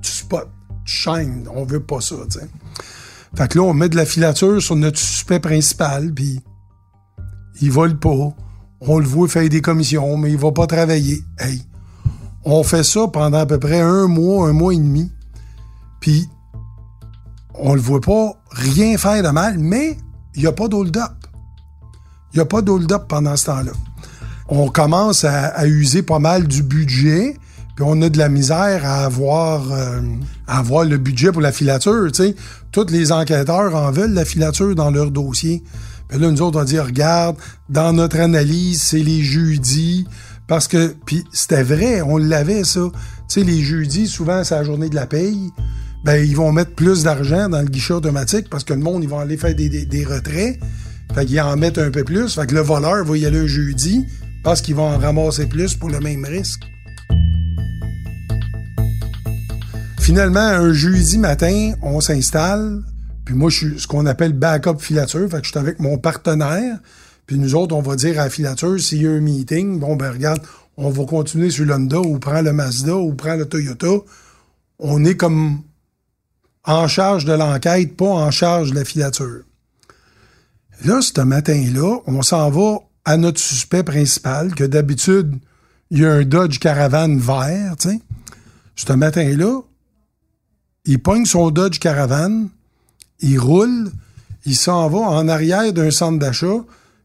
tu 0.00 0.10
spots, 0.10 0.48
tu 0.84 0.92
shines. 0.92 1.46
On 1.54 1.64
veut 1.64 1.80
pas 1.80 2.00
ça, 2.00 2.16
tu 2.30 2.38
sais. 2.38 2.48
Fait 3.36 3.48
que 3.48 3.58
là, 3.58 3.64
on 3.64 3.74
met 3.74 3.88
de 3.88 3.96
la 3.96 4.04
filature 4.04 4.60
sur 4.60 4.76
notre 4.76 4.98
suspect 4.98 5.40
principal, 5.40 6.12
puis 6.12 6.40
il 7.60 7.70
vole 7.70 7.98
pas. 7.98 8.34
On 8.80 8.98
le 8.98 9.06
voit 9.06 9.28
faire 9.28 9.48
des 9.48 9.60
commissions, 9.60 10.16
mais 10.16 10.30
il 10.32 10.38
va 10.38 10.52
pas 10.52 10.66
travailler. 10.66 11.22
Hey, 11.38 11.62
on 12.44 12.62
fait 12.62 12.82
ça 12.82 13.06
pendant 13.08 13.38
à 13.38 13.46
peu 13.46 13.58
près 13.58 13.80
un 13.80 14.06
mois, 14.06 14.48
un 14.48 14.52
mois 14.52 14.74
et 14.74 14.78
demi. 14.78 15.10
Puis, 16.00 16.28
on 17.54 17.74
le 17.74 17.80
voit 17.80 18.00
pas 18.00 18.32
rien 18.50 18.96
faire 18.96 19.22
de 19.22 19.28
mal, 19.28 19.58
mais 19.58 19.98
il 20.34 20.42
n'y 20.42 20.46
a 20.46 20.52
pas 20.52 20.68
d'hold-up. 20.68 21.12
Il 22.32 22.36
n'y 22.36 22.42
a 22.42 22.46
pas 22.46 22.62
d'hold-up 22.62 23.04
pendant 23.08 23.36
ce 23.36 23.46
temps-là. 23.46 23.72
On 24.48 24.68
commence 24.68 25.24
à, 25.24 25.66
user 25.66 26.02
pas 26.02 26.18
mal 26.18 26.48
du 26.48 26.62
budget, 26.62 27.36
puis 27.76 27.84
on 27.86 28.00
a 28.02 28.08
de 28.08 28.18
la 28.18 28.28
misère 28.28 28.84
à 28.84 29.04
avoir, 29.04 29.70
euh, 29.70 30.00
à 30.46 30.58
avoir 30.58 30.84
le 30.84 30.96
budget 30.96 31.30
pour 31.30 31.42
la 31.42 31.52
filature. 31.52 32.10
tu 32.12 32.24
sais. 32.24 32.36
Tous 32.72 32.86
les 32.90 33.12
enquêteurs 33.12 33.74
en 33.74 33.90
veulent 33.90 34.14
la 34.14 34.24
filature 34.24 34.74
dans 34.74 34.90
leur 34.90 35.10
dossier. 35.10 35.62
Puis 36.08 36.18
là, 36.18 36.30
nous 36.30 36.42
autres, 36.42 36.60
on 36.60 36.64
dit, 36.64 36.78
regarde, 36.78 37.36
dans 37.68 37.92
notre 37.92 38.18
analyse, 38.20 38.82
c'est 38.82 39.02
les 39.02 39.22
jeudis. 39.22 40.06
Parce 40.46 40.68
que, 40.68 40.94
puis 41.06 41.24
c'était 41.32 41.62
vrai, 41.62 42.02
on 42.02 42.16
l'avait, 42.16 42.64
ça. 42.64 42.80
Tu 43.28 43.40
sais, 43.40 43.42
les 43.44 43.62
jeudis, 43.62 44.08
souvent, 44.08 44.42
c'est 44.44 44.54
la 44.54 44.64
journée 44.64 44.88
de 44.88 44.94
la 44.94 45.06
paye. 45.06 45.50
Ben, 46.04 46.16
ils 46.24 46.36
vont 46.36 46.50
mettre 46.52 46.74
plus 46.74 47.02
d'argent 47.04 47.48
dans 47.48 47.60
le 47.60 47.68
guichet 47.68 47.92
automatique 47.92 48.48
parce 48.50 48.64
que 48.64 48.72
le 48.72 48.80
monde, 48.80 49.02
ils 49.02 49.08
vont 49.08 49.18
aller 49.18 49.36
faire 49.36 49.54
des, 49.54 49.68
des, 49.68 49.84
des 49.84 50.04
retraits. 50.04 50.58
Fait 51.14 51.26
qu'ils 51.26 51.40
en 51.40 51.56
mettent 51.56 51.78
un 51.78 51.90
peu 51.90 52.04
plus. 52.04 52.34
Fait 52.34 52.46
que 52.46 52.54
le 52.54 52.60
voleur 52.60 53.04
va 53.04 53.16
y 53.16 53.26
aller 53.26 53.40
un 53.40 53.46
jeudi 53.46 54.06
parce 54.42 54.62
qu'ils 54.62 54.76
vont 54.76 54.88
en 54.88 54.98
ramasser 54.98 55.46
plus 55.46 55.74
pour 55.74 55.90
le 55.90 56.00
même 56.00 56.24
risque. 56.24 56.69
Finalement, 60.10 60.40
un 60.40 60.72
jeudi 60.72 61.18
matin, 61.18 61.74
on 61.82 62.00
s'installe. 62.00 62.82
Puis 63.24 63.36
moi, 63.36 63.48
je 63.48 63.56
suis 63.56 63.78
ce 63.78 63.86
qu'on 63.86 64.06
appelle 64.06 64.32
backup 64.32 64.80
filature. 64.80 65.30
Fait 65.30 65.36
que 65.36 65.44
je 65.44 65.50
suis 65.50 65.58
avec 65.60 65.78
mon 65.78 65.98
partenaire. 65.98 66.80
Puis 67.26 67.38
nous 67.38 67.54
autres, 67.54 67.76
on 67.76 67.80
va 67.80 67.94
dire 67.94 68.18
à 68.18 68.24
la 68.24 68.28
filature, 68.28 68.80
s'il 68.80 69.02
y 69.02 69.06
a 69.06 69.12
un 69.12 69.20
meeting, 69.20 69.78
bon, 69.78 69.94
ben 69.94 70.10
regarde, 70.10 70.42
on 70.76 70.90
va 70.90 71.04
continuer 71.04 71.50
sur 71.50 71.64
l'Honda 71.64 72.00
ou 72.00 72.18
prend 72.18 72.42
le 72.42 72.52
Mazda 72.52 72.96
ou 72.96 73.14
prend 73.14 73.36
le 73.36 73.46
Toyota. 73.46 73.86
On 74.80 75.04
est 75.04 75.14
comme 75.14 75.62
en 76.64 76.88
charge 76.88 77.24
de 77.24 77.32
l'enquête, 77.32 77.96
pas 77.96 78.10
en 78.10 78.32
charge 78.32 78.70
de 78.70 78.74
la 78.74 78.84
filature. 78.84 79.44
Là, 80.84 81.02
ce 81.02 81.20
matin-là, 81.20 82.00
on 82.08 82.22
s'en 82.22 82.50
va 82.50 82.78
à 83.04 83.16
notre 83.16 83.38
suspect 83.38 83.84
principal, 83.84 84.56
que 84.56 84.64
d'habitude, 84.64 85.36
il 85.92 86.00
y 86.00 86.04
a 86.04 86.14
un 86.14 86.24
Dodge 86.24 86.58
Caravan 86.58 87.16
vert, 87.16 87.76
tu 87.78 87.90
sais. 87.90 88.00
Ce 88.74 88.92
matin-là, 88.92 89.60
il 90.84 91.00
pogne 91.00 91.26
son 91.26 91.50
Dodge 91.50 91.78
Caravan, 91.78 92.48
il 93.20 93.38
roule, 93.38 93.90
il 94.46 94.56
s'en 94.56 94.88
va 94.88 94.98
en 94.98 95.28
arrière 95.28 95.72
d'un 95.72 95.90
centre 95.90 96.18
d'achat, 96.18 96.64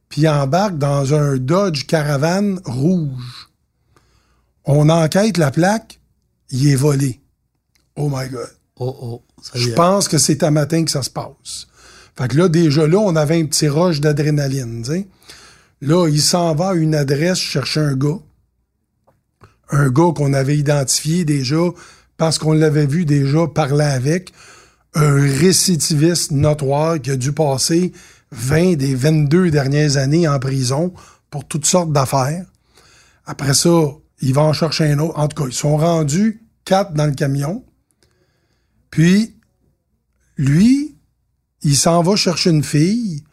puis 0.10 0.22
il 0.22 0.30
embarque 0.30 0.78
dans 0.78 1.14
un 1.14 1.38
Dodge 1.38 1.86
Caravan 1.86 2.56
rouge. 2.66 3.50
On 4.64 4.90
enquête 4.90 5.38
la 5.38 5.52
plaque, 5.52 6.00
il 6.50 6.68
est 6.68 6.76
volé. 6.76 7.22
Oh 7.96 8.10
my 8.12 8.30
God. 8.30 8.50
Oh, 8.78 8.96
oh. 9.02 9.24
Ça 9.42 9.52
Je 9.56 9.70
pense 9.72 10.08
que 10.08 10.18
c'est 10.18 10.44
à 10.44 10.52
matin 10.52 10.84
que 10.84 10.92
ça 10.92 11.04
se 11.04 11.10
passe. 11.10 11.68
Fait 12.18 12.28
que 12.28 12.38
là, 12.38 12.48
déjà 12.50 12.88
là, 12.88 12.98
on 12.98 13.16
avait 13.16 13.40
un 13.40 13.46
petit 13.46 13.68
rush 13.68 14.02
d'adrénaline. 14.02 14.84
Là, 15.82 16.08
il 16.08 16.22
s'en 16.22 16.56
va 16.56 16.70
à 16.70 16.74
une 16.74 16.96
adresse 16.96 17.38
chercher 17.38 17.82
un 17.82 17.96
gars. 17.96 18.20
un 19.70 19.90
gars 19.90 20.14
qu'on 20.16 20.34
avait 20.34 20.58
identifié 20.58 21.26
déjà 21.26 21.72
parce 22.18 22.38
qu'on 22.38 22.54
l'avait 22.54 22.86
vu 22.86 23.06
déjà 23.06 23.48
parler 23.48 23.86
avec, 23.86 24.32
un 24.94 25.14
récidiviste 25.14 26.32
notoire 26.32 27.02
qui 27.02 27.12
a 27.12 27.18
dû 27.18 27.34
passer 27.34 27.92
20 28.32 28.76
des 28.76 28.96
22 28.96 29.52
dernières 29.52 29.98
années 29.98 30.28
en 30.28 30.40
prison 30.40 30.94
pour 31.30 31.46
toutes 31.46 31.66
sortes 31.66 31.92
d'affaires. 31.92 32.46
Après 33.26 33.54
ça, 33.54 33.88
il 34.22 34.34
va 34.34 34.42
en 34.44 34.54
chercher 34.54 34.92
un 34.92 35.00
autre. 35.00 35.20
En 35.20 35.28
tout 35.28 35.44
cas, 35.44 35.50
ils 35.50 35.54
sont 35.54 35.78
rendus 35.78 36.42
quatre 36.64 36.94
dans 36.94 37.06
le 37.06 37.12
camion. 37.12 37.64
Puis, 38.90 39.36
lui, 40.38 40.98
il 41.62 41.76
s'en 41.76 42.02
va 42.02 42.16
chercher 42.16 42.52
une 42.52 42.64
fille 42.64 43.24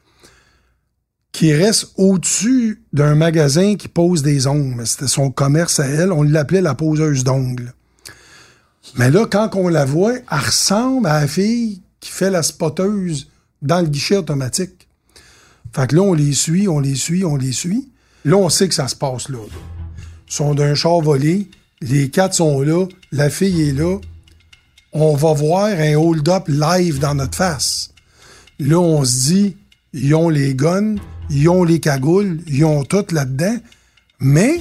qui 1.30 1.52
reste 1.54 1.92
au-dessus 1.96 2.84
d'un 2.92 3.14
magasin 3.14 3.76
qui 3.76 3.88
pose 3.88 4.22
des 4.22 4.46
ongles. 4.46 4.86
C'était 4.86 5.08
son 5.08 5.30
commerce 5.30 5.80
à 5.80 5.86
elle. 5.86 6.12
On 6.12 6.22
l'appelait 6.22 6.60
la 6.60 6.74
poseuse 6.74 7.24
d'ongles. 7.24 7.72
Mais 8.96 9.10
là, 9.10 9.26
quand 9.26 9.50
on 9.54 9.68
la 9.68 9.84
voit, 9.84 10.14
elle 10.14 10.38
ressemble 10.38 11.06
à 11.06 11.20
la 11.20 11.28
fille 11.28 11.82
qui 12.00 12.10
fait 12.10 12.30
la 12.30 12.42
spoteuse 12.42 13.28
dans 13.62 13.80
le 13.80 13.86
guichet 13.86 14.16
automatique. 14.16 14.88
Fait 15.74 15.88
que 15.88 15.96
là, 15.96 16.02
on 16.02 16.14
les 16.14 16.32
suit, 16.32 16.68
on 16.68 16.80
les 16.80 16.96
suit, 16.96 17.24
on 17.24 17.36
les 17.36 17.52
suit. 17.52 17.88
Là, 18.24 18.36
on 18.36 18.48
sait 18.48 18.68
que 18.68 18.74
ça 18.74 18.88
se 18.88 18.96
passe 18.96 19.28
là. 19.28 19.38
Ils 20.28 20.32
sont 20.32 20.54
d'un 20.54 20.74
char 20.74 21.00
volé. 21.00 21.48
Les 21.80 22.10
quatre 22.10 22.34
sont 22.34 22.60
là. 22.60 22.86
La 23.10 23.30
fille 23.30 23.68
est 23.68 23.72
là. 23.72 23.98
On 24.92 25.14
va 25.14 25.32
voir 25.32 25.66
un 25.66 25.94
hold-up 25.94 26.44
live 26.48 26.98
dans 26.98 27.14
notre 27.14 27.36
face. 27.36 27.90
Là, 28.58 28.78
on 28.78 29.04
se 29.04 29.28
dit, 29.28 29.56
ils 29.92 30.14
ont 30.14 30.28
les 30.28 30.54
guns, 30.54 30.96
ils 31.30 31.48
ont 31.48 31.64
les 31.64 31.80
cagoules, 31.80 32.40
ils 32.46 32.64
ont 32.64 32.84
tout 32.84 33.04
là-dedans. 33.10 33.56
Mais, 34.20 34.60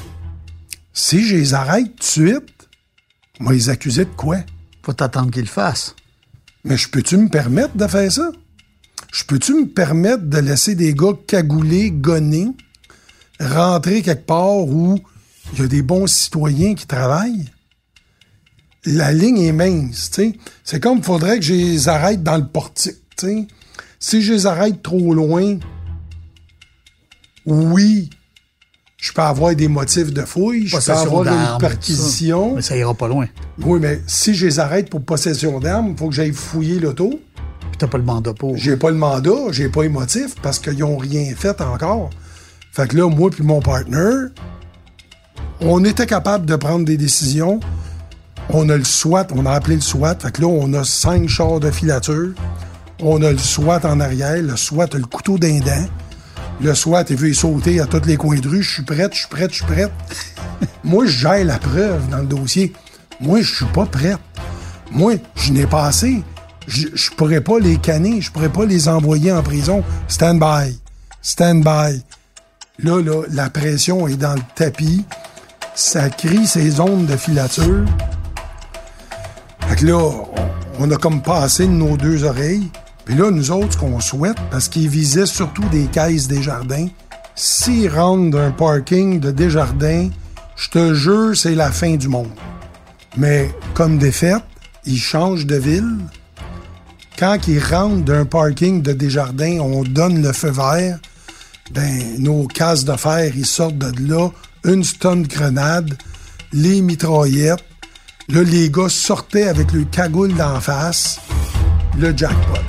si 0.94 1.26
je 1.26 1.36
les 1.36 1.54
arrête 1.54 1.92
tout 1.98 2.22
de 2.22 2.44
va 3.42 3.54
les 3.54 3.70
accuser 3.70 4.06
de 4.06 4.10
quoi? 4.10 4.38
Faut 4.84 4.94
t'attendre 4.94 5.32
qu'ils 5.32 5.44
le 5.44 5.48
fassent. 5.48 5.96
Mais 6.64 6.78
je 6.78 6.90
peux-tu 6.90 7.18
me 7.18 7.30
permettre 7.30 7.76
de 7.76 7.88
faire 7.88 8.12
ça? 8.12 8.32
Je 9.12 9.24
peux-tu 9.26 9.54
me 9.54 9.68
permettre 9.68 10.24
de 10.24 10.38
laisser 10.38 10.76
des 10.76 10.94
gars 10.94 11.14
cagoulés, 11.28 11.92
gonnés, 11.92 12.52
rentrer 13.40 14.02
quelque 14.02 14.26
part 14.26 14.58
où 14.58 15.00
il 15.54 15.60
y 15.60 15.64
a 15.64 15.68
des 15.68 15.82
bons 15.82 16.08
citoyens 16.08 16.76
qui 16.76 16.88
travaillent? 16.88 17.50
La 18.86 19.12
ligne 19.12 19.40
est 19.40 19.52
mince, 19.52 20.10
tu 20.12 20.22
sais. 20.22 20.40
C'est 20.64 20.80
comme 20.80 21.00
il 21.00 21.04
faudrait 21.04 21.40
que 21.40 21.46
je 21.46 21.54
les 21.54 21.90
arrête 21.90 22.24
dans 22.24 22.38
le 22.38 22.48
portique, 22.48 22.96
tu 23.18 23.28
sais. 23.28 23.48
Si 24.00 24.22
je 24.22 24.34
les 24.34 24.46
arrête 24.48 24.82
trop 24.82 25.14
loin, 25.14 25.60
oui, 27.46 28.10
je 29.02 29.12
peux 29.12 29.22
avoir 29.24 29.56
des 29.56 29.68
motifs 29.68 30.14
de 30.14 30.22
fouille, 30.22 30.68
je 30.68 30.78
peux 30.78 30.92
avoir 30.92 31.28
une 31.28 31.58
perquisition. 31.60 32.56
Mais 32.56 32.62
ça 32.62 32.78
ira 32.78 32.94
pas 32.94 33.08
loin. 33.08 33.26
Oui, 33.64 33.80
mais 33.82 34.00
si 34.06 34.36
je 34.36 34.46
les 34.46 34.60
arrête 34.60 34.92
pour 34.92 35.02
possession 35.02 35.60
d'armes, 35.60 35.90
il 35.90 35.98
faut 35.98 36.08
que 36.08 36.14
j'aille 36.14 36.34
fouiller 36.34 36.80
l'auto. 36.80 37.10
Puis 37.10 37.78
t'as 37.80 37.88
pas 37.88 37.98
le 37.98 38.04
mandat 38.04 38.34
pour. 38.36 38.56
J'ai 38.58 38.78
pas 38.78 38.92
le 38.92 38.98
mandat, 38.98 39.52
j'ai 39.52 39.70
pas 39.70 39.82
les 39.82 39.90
motifs 39.90 40.36
parce 40.44 40.60
qu'ils 40.60 40.84
ont 40.84 40.98
rien 40.98 41.34
fait 41.36 41.60
encore. 41.62 42.12
Fait 42.72 42.88
que 42.88 42.96
là, 42.96 43.10
moi 43.10 43.32
puis 43.32 43.44
mon 43.44 43.60
partner, 43.60 44.28
on 45.62 45.84
était 45.84 46.06
capable 46.06 46.46
de 46.46 46.56
prendre 46.56 46.86
des 46.86 46.98
décisions. 46.98 47.60
On 48.50 48.70
a 48.70 48.78
le 48.78 48.84
SWAT, 48.84 49.28
on 49.36 49.48
a 49.48 49.52
appelé 49.52 49.76
le 49.76 49.82
SWAT. 49.82 50.18
Fait 50.20 50.32
que 50.32 50.42
là, 50.42 50.48
on 50.48 50.74
a 50.74 50.84
cinq 50.84 51.28
chars 51.28 51.60
de 51.60 51.72
filature. 51.72 52.34
On 53.02 53.24
a 53.24 53.32
le 53.32 53.40
SWAT 53.40 53.84
en 53.84 54.00
arrière. 54.00 54.44
Le 54.44 54.56
SWAT 54.56 54.90
a 54.94 54.98
le 54.98 55.06
couteau 55.06 55.40
d'un 55.40 55.60
dent. 55.60 55.88
Le 56.62 56.74
il 57.10 57.16
veut 57.16 57.30
y 57.30 57.34
sauter 57.34 57.80
à 57.80 57.88
tous 57.88 58.06
les 58.06 58.18
coins 58.18 58.38
de 58.38 58.48
rue. 58.48 58.62
Je 58.62 58.72
suis 58.72 58.84
prête, 58.84 59.14
je 59.14 59.20
suis 59.20 59.28
prête, 59.28 59.50
je 59.50 59.56
suis 59.56 59.66
prête. 59.66 59.92
Moi, 60.84 61.08
j'ai 61.08 61.44
la 61.44 61.58
preuve 61.58 62.08
dans 62.10 62.20
le 62.20 62.28
dossier. 62.28 62.72
Moi, 63.20 63.42
je 63.42 63.56
suis 63.56 63.66
pas 63.66 63.88
prête. 63.88 64.20
Moi, 64.92 65.14
je 65.36 65.54
n'ai 65.54 65.66
pas 65.66 65.86
assez. 65.86 66.22
Je, 66.68 67.10
pourrais 67.18 67.42
pas 67.42 67.58
les 67.58 67.78
canner. 67.78 68.22
Je 68.22 68.32
pourrais 68.32 68.52
pas 68.52 68.66
les 68.66 68.88
envoyer 68.88 69.32
en 69.32 69.42
prison. 69.42 69.84
Stand 70.08 70.40
by. 70.40 70.80
Stand 71.24 71.64
by. 71.64 72.04
Là, 72.84 73.02
la 73.32 73.50
pression 73.50 74.08
est 74.08 74.18
dans 74.18 74.36
le 74.36 74.42
tapis. 74.54 75.04
Ça 75.74 76.10
crie 76.10 76.46
ses 76.46 76.80
ondes 76.80 77.08
de 77.08 77.18
filature. 77.18 77.86
Fait 79.68 79.82
là, 79.82 80.12
on, 80.78 80.92
a 80.92 80.98
comme 80.98 81.24
passé 81.24 81.68
nos 81.68 81.98
deux 81.98 82.24
oreilles. 82.24 82.70
Puis 83.06 83.16
là, 83.16 83.32
nous 83.32 83.52
autres, 83.52 83.74
ce 83.74 83.78
qu'on 83.78 84.00
souhaite, 84.00 84.38
parce 84.50 84.68
qu'ils 84.68 84.90
visaient 84.90 85.26
surtout 85.26 85.68
des 85.70 85.86
caisses 85.86 86.28
des 86.28 86.42
jardins, 86.42 86.88
s'ils 87.36 87.90
rentrent 87.90 88.32
d'un 88.32 88.52
parking 88.52 89.20
de 89.20 89.32
Desjardins, 89.32 90.10
je 90.56 90.70
te 90.70 90.94
jure, 90.94 91.36
c'est 91.36 91.56
la 91.56 91.72
fin 91.72 91.96
du 91.96 92.08
monde. 92.08 92.30
Mais 93.18 93.50
comme 93.74 93.98
des 93.98 94.12
faits, 94.12 94.44
ils 94.86 95.00
changent 95.00 95.46
de 95.46 95.56
ville. 95.56 95.98
Quand 97.18 97.48
ils 97.48 97.60
rentrent 97.60 98.04
d'un 98.04 98.26
parking 98.26 98.82
de 98.82 98.94
Desjardins, 98.94 99.60
on 99.60 99.84
donne 99.84 100.22
le 100.22 100.32
feu 100.34 100.52
vert. 100.52 101.00
Ben, 101.72 102.16
nos 102.20 102.48
cases 102.48 102.86
de 102.86 102.96
fer, 102.96 103.32
ils 103.36 103.46
sortent 103.46 103.78
de 103.78 104.08
là, 104.08 104.30
une 104.66 104.84
stun 104.84 105.22
grenade, 105.22 105.96
les 106.52 106.82
mitraillettes. 106.82 107.64
Là, 108.30 108.44
les 108.44 108.70
gars 108.70 108.90
sortaient 108.90 109.48
avec 109.48 109.72
le 109.72 109.84
cagoule 109.86 110.34
d'en 110.34 110.60
face. 110.60 111.20
Le 111.98 112.16
jackpot. 112.16 112.60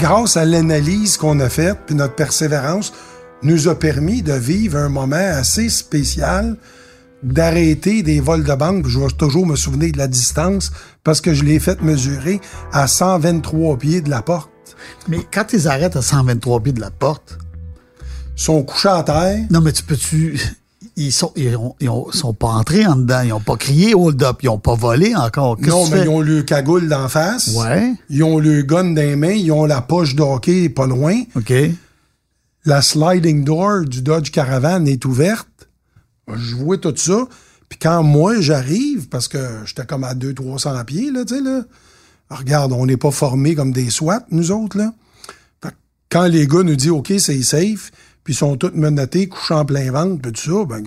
Grâce 0.00 0.36
à 0.36 0.44
l'analyse 0.46 1.16
qu'on 1.18 1.40
a 1.40 1.48
faite, 1.50 1.78
puis 1.86 1.94
notre 1.94 2.14
persévérance, 2.14 2.92
nous 3.42 3.68
a 3.68 3.78
permis 3.78 4.22
de 4.22 4.32
vivre 4.32 4.78
un 4.78 4.88
moment 4.88 5.16
assez 5.16 5.68
spécial, 5.68 6.56
d'arrêter 7.22 8.02
des 8.02 8.20
vols 8.20 8.44
de 8.44 8.54
banque. 8.54 8.86
Je 8.88 8.98
vais 8.98 9.06
toujours 9.08 9.46
me 9.46 9.56
souvenir 9.56 9.92
de 9.92 9.98
la 9.98 10.08
distance 10.08 10.72
parce 11.04 11.20
que 11.20 11.34
je 11.34 11.44
l'ai 11.44 11.58
fait 11.58 11.82
mesurer 11.82 12.40
à 12.72 12.86
123 12.86 13.76
pieds 13.78 14.00
de 14.00 14.08
la 14.10 14.22
porte. 14.22 14.50
Mais 15.08 15.18
quand 15.32 15.52
ils 15.52 15.68
arrêtent 15.68 15.96
à 15.96 16.02
123 16.02 16.60
pieds 16.60 16.72
de 16.72 16.80
la 16.80 16.90
porte, 16.90 17.38
Ils 18.36 18.42
sont 18.42 18.62
couchés 18.62 18.88
à 18.88 19.02
terre. 19.02 19.44
non, 19.50 19.60
mais 19.60 19.72
tu 19.72 19.82
peux-tu. 19.82 20.40
Ils 21.02 21.12
sont, 21.12 21.32
ils, 21.36 21.56
ont- 21.56 21.74
ils 21.80 21.88
ont- 21.88 22.10
sont 22.12 22.34
pas 22.34 22.48
entrés 22.48 22.86
en 22.86 22.96
dedans. 22.96 23.22
Ils 23.22 23.32
ont 23.32 23.40
pas 23.40 23.56
crié 23.56 23.94
hold 23.94 24.22
up. 24.22 24.38
Ils 24.42 24.48
ont 24.50 24.58
pas 24.58 24.74
volé 24.74 25.14
encore. 25.16 25.58
Non, 25.60 25.88
mais 25.88 26.02
ils 26.02 26.08
ont 26.08 26.20
le 26.20 26.42
cagoule 26.42 26.88
d'en 26.88 27.08
face. 27.08 27.54
Ouais. 27.56 27.94
Ils 28.10 28.22
ont 28.22 28.38
le 28.38 28.62
gun 28.62 28.84
dans 28.92 28.96
les 29.00 29.16
mains. 29.16 29.32
Ils 29.32 29.50
ont 29.52 29.64
la 29.64 29.80
poche 29.80 30.14
d'hockey 30.14 30.68
pas 30.68 30.86
loin. 30.86 31.22
OK. 31.36 31.52
la 32.66 32.82
sliding 32.82 33.42
door 33.44 33.84
du 33.86 34.02
Dodge 34.02 34.30
Caravan 34.30 34.84
est 34.86 35.04
ouverte. 35.06 35.48
Je 36.32 36.54
vois 36.56 36.76
tout 36.78 36.94
ça. 36.96 37.26
Puis 37.68 37.78
quand 37.78 38.02
moi, 38.02 38.40
j'arrive, 38.40 39.08
parce 39.08 39.28
que 39.28 39.38
j'étais 39.64 39.86
comme 39.86 40.04
à 40.04 40.14
200-300 40.14 40.84
pieds, 40.84 41.10
là, 41.10 41.24
tu 41.24 41.36
sais, 41.36 41.40
là. 41.40 41.62
Regarde, 42.28 42.72
on 42.72 42.84
n'est 42.86 42.96
pas 42.98 43.10
formés 43.10 43.54
comme 43.54 43.72
des 43.72 43.90
SWAT, 43.90 44.24
nous 44.30 44.50
autres, 44.52 44.76
là. 44.76 44.92
Fait 45.62 45.70
que 45.70 45.74
quand 46.10 46.24
les 46.26 46.46
gars 46.46 46.62
nous 46.62 46.76
disent, 46.76 46.90
OK, 46.90 47.12
c'est 47.18 47.42
safe, 47.42 47.90
puis 48.24 48.34
ils 48.34 48.36
sont 48.36 48.56
tous 48.56 48.72
menottés, 48.74 49.28
couchés 49.28 49.54
en 49.54 49.64
plein 49.64 49.90
ventre, 49.90 50.20
puis 50.22 50.32
tout 50.32 50.40
ça, 50.52 50.64
ben, 50.64 50.82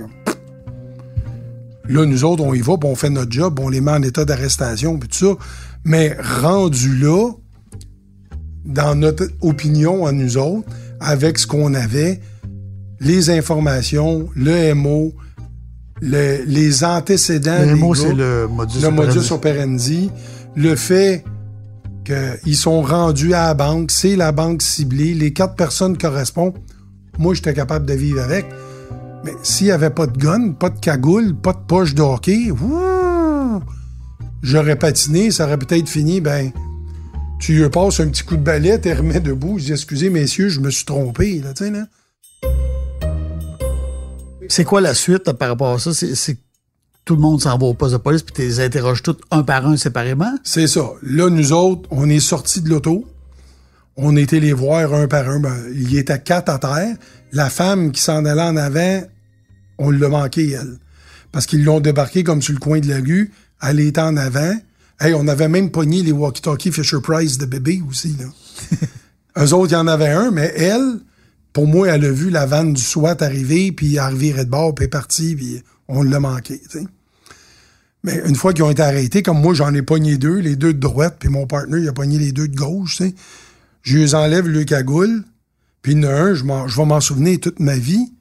là, 1.87 2.05
nous 2.05 2.23
autres, 2.23 2.43
on 2.43 2.53
y 2.53 2.61
va, 2.61 2.77
puis 2.77 2.89
on 2.89 2.95
fait 2.95 3.09
notre 3.09 3.31
job, 3.31 3.59
on 3.59 3.69
les 3.69 3.81
met 3.81 3.91
en 3.91 4.01
état 4.03 4.25
d'arrestation, 4.25 4.97
puis 4.97 5.09
tout 5.09 5.17
ça. 5.27 5.45
Mais 5.83 6.15
rendu 6.41 6.95
là, 6.97 7.31
dans 8.65 8.95
notre 8.95 9.27
opinion 9.41 10.05
à 10.05 10.11
nous 10.11 10.37
autres, 10.37 10.67
avec 10.99 11.37
ce 11.37 11.45
qu'on 11.47 11.73
avait, 11.73 12.21
les 13.01 13.29
informations, 13.29 14.29
le 14.35 14.73
MO, 14.73 15.11
le- 16.01 16.43
les 16.45 16.83
antécédents. 16.85 17.59
Le 17.59 17.75
gars, 17.75 17.87
c'est 17.95 18.13
le 18.13 18.47
modus 18.47 18.79
le 18.79 18.87
operandi. 18.87 19.15
modus 19.17 19.31
operandi, 19.33 20.11
le 20.55 20.75
fait 20.75 21.25
qu'ils 22.05 22.55
sont 22.55 22.81
rendus 22.81 23.33
à 23.33 23.47
la 23.47 23.53
banque, 23.53 23.91
c'est 23.91 24.15
la 24.15 24.31
banque 24.31 24.61
ciblée, 24.61 25.13
les 25.13 25.33
quatre 25.33 25.55
personnes 25.55 25.97
correspondent. 25.97 26.53
Moi, 27.19 27.33
j'étais 27.33 27.53
capable 27.53 27.85
de 27.85 27.93
vivre 27.93 28.21
avec. 28.21 28.45
Mais 29.23 29.33
s'il 29.43 29.67
n'y 29.67 29.71
avait 29.71 29.89
pas 29.89 30.07
de 30.07 30.17
gun, 30.17 30.51
pas 30.51 30.69
de 30.69 30.79
cagoule, 30.79 31.35
pas 31.35 31.53
de 31.53 31.65
poche 31.65 31.95
de 31.95 32.01
hockey, 32.01 32.51
ouh, 32.51 33.61
j'aurais 34.41 34.77
patiné, 34.77 35.31
ça 35.31 35.45
aurait 35.45 35.57
peut-être 35.57 35.87
fini, 35.87 36.19
ben, 36.19 36.51
tu 37.39 37.53
lui 37.53 37.69
passes 37.69 37.99
un 37.99 38.09
petit 38.09 38.23
coup 38.23 38.35
de 38.35 38.43
balai, 38.43 38.81
tu 38.81 38.91
remets 38.91 39.21
debout, 39.21 39.59
je 39.59 39.65
dis, 39.65 39.71
excusez, 39.71 40.09
messieurs, 40.09 40.49
je 40.49 40.59
me 40.59 40.69
suis 40.69 40.85
trompé, 40.85 41.39
là, 41.39 41.53
tu 41.53 41.65
sais, 41.65 41.71
là. 41.71 41.85
C'est 44.49 44.65
quoi 44.65 44.81
la 44.81 44.93
suite 44.93 45.25
là, 45.27 45.33
par 45.33 45.49
rapport 45.49 45.73
à 45.73 45.79
ça? 45.79 45.93
C'est, 45.93 46.37
tout 47.05 47.15
le 47.15 47.21
monde 47.21 47.41
s'en 47.41 47.57
va 47.57 47.65
au 47.65 47.73
poste 47.73 47.93
de 47.93 47.97
police 47.97 48.23
puis 48.23 48.33
tu 48.33 48.41
les 48.41 48.59
interroges 48.59 49.03
tous 49.03 49.17
un 49.31 49.43
par 49.43 49.67
un 49.67 49.75
séparément? 49.77 50.33
C'est 50.43 50.67
ça. 50.67 50.91
Là, 51.01 51.29
nous 51.29 51.51
autres, 51.51 51.87
on 51.91 52.09
est 52.09 52.19
sortis 52.19 52.61
de 52.61 52.69
l'auto. 52.69 53.05
On 53.95 54.15
était 54.15 54.39
les 54.39 54.53
voir 54.53 54.93
un 54.93 55.07
par 55.07 55.29
un. 55.29 55.39
Ben, 55.39 55.55
il 55.73 55.95
était 55.97 56.19
quatre 56.19 56.49
à 56.49 56.59
terre. 56.59 56.95
La 57.31 57.49
femme 57.49 57.91
qui 57.91 58.01
s'en 58.01 58.25
allait 58.25 58.41
en 58.41 58.57
avant, 58.57 59.01
on 59.77 59.91
l'a 59.91 60.09
manqué, 60.09 60.51
elle. 60.51 60.77
Parce 61.31 61.45
qu'ils 61.45 61.63
l'ont 61.63 61.79
débarqué 61.79 62.23
comme 62.23 62.41
sur 62.41 62.53
le 62.53 62.59
coin 62.59 62.79
de 62.79 62.87
la 62.87 62.97
rue. 62.97 63.31
Elle 63.61 63.79
était 63.79 64.01
en 64.01 64.17
avant. 64.17 64.55
Hey, 64.99 65.13
on 65.13 65.27
avait 65.27 65.47
même 65.47 65.71
pogné 65.71 66.03
les 66.03 66.11
walkie-talkie 66.11 66.71
Fisher-Price 66.71 67.37
de 67.37 67.45
bébé 67.45 67.81
aussi, 67.89 68.15
là. 68.19 68.25
Eux 69.43 69.53
autres, 69.53 69.71
il 69.71 69.73
y 69.73 69.77
en 69.77 69.87
avait 69.87 70.09
un, 70.09 70.29
mais 70.29 70.53
elle, 70.55 70.99
pour 71.53 71.67
moi, 71.67 71.87
elle 71.87 72.05
a 72.05 72.11
vu 72.11 72.29
la 72.29 72.45
vanne 72.45 72.73
du 72.73 72.81
SWAT 72.81 73.17
arriver, 73.21 73.71
puis 73.71 73.95
elle 73.95 74.13
revirait 74.13 74.45
de 74.45 74.49
bord, 74.49 74.75
puis 74.75 74.85
est 74.85 74.89
partie, 74.89 75.35
puis 75.35 75.63
on 75.87 76.03
l'a 76.03 76.19
manqué. 76.19 76.61
Mais 78.03 78.21
une 78.25 78.35
fois 78.35 78.53
qu'ils 78.53 78.63
ont 78.63 78.69
été 78.69 78.83
arrêtés, 78.83 79.23
comme 79.23 79.41
moi, 79.41 79.53
j'en 79.53 79.73
ai 79.73 79.81
pogné 79.81 80.17
deux, 80.17 80.37
les 80.37 80.55
deux 80.55 80.73
de 80.73 80.79
droite, 80.79 81.17
puis 81.19 81.29
mon 81.29 81.47
partner, 81.47 81.79
il 81.81 81.87
a 81.87 81.93
pogné 81.93 82.19
les 82.19 82.31
deux 82.31 82.47
de 82.47 82.55
gauche, 82.55 82.97
tu 82.97 83.05
sais. 83.05 83.15
Je 83.83 83.99
les 83.99 84.15
enlève 84.15 84.47
le 84.47 84.63
cagoule, 84.63 85.23
puis 85.81 85.91
il 85.91 86.01
y 86.01 86.05
en 86.05 86.09
a 86.09 86.13
un, 86.13 86.33
je, 86.33 86.43
je 86.43 86.77
vais 86.77 86.85
m'en 86.85 87.01
souvenir 87.01 87.39
toute 87.39 87.59
ma 87.59 87.75
vie. 87.75 88.11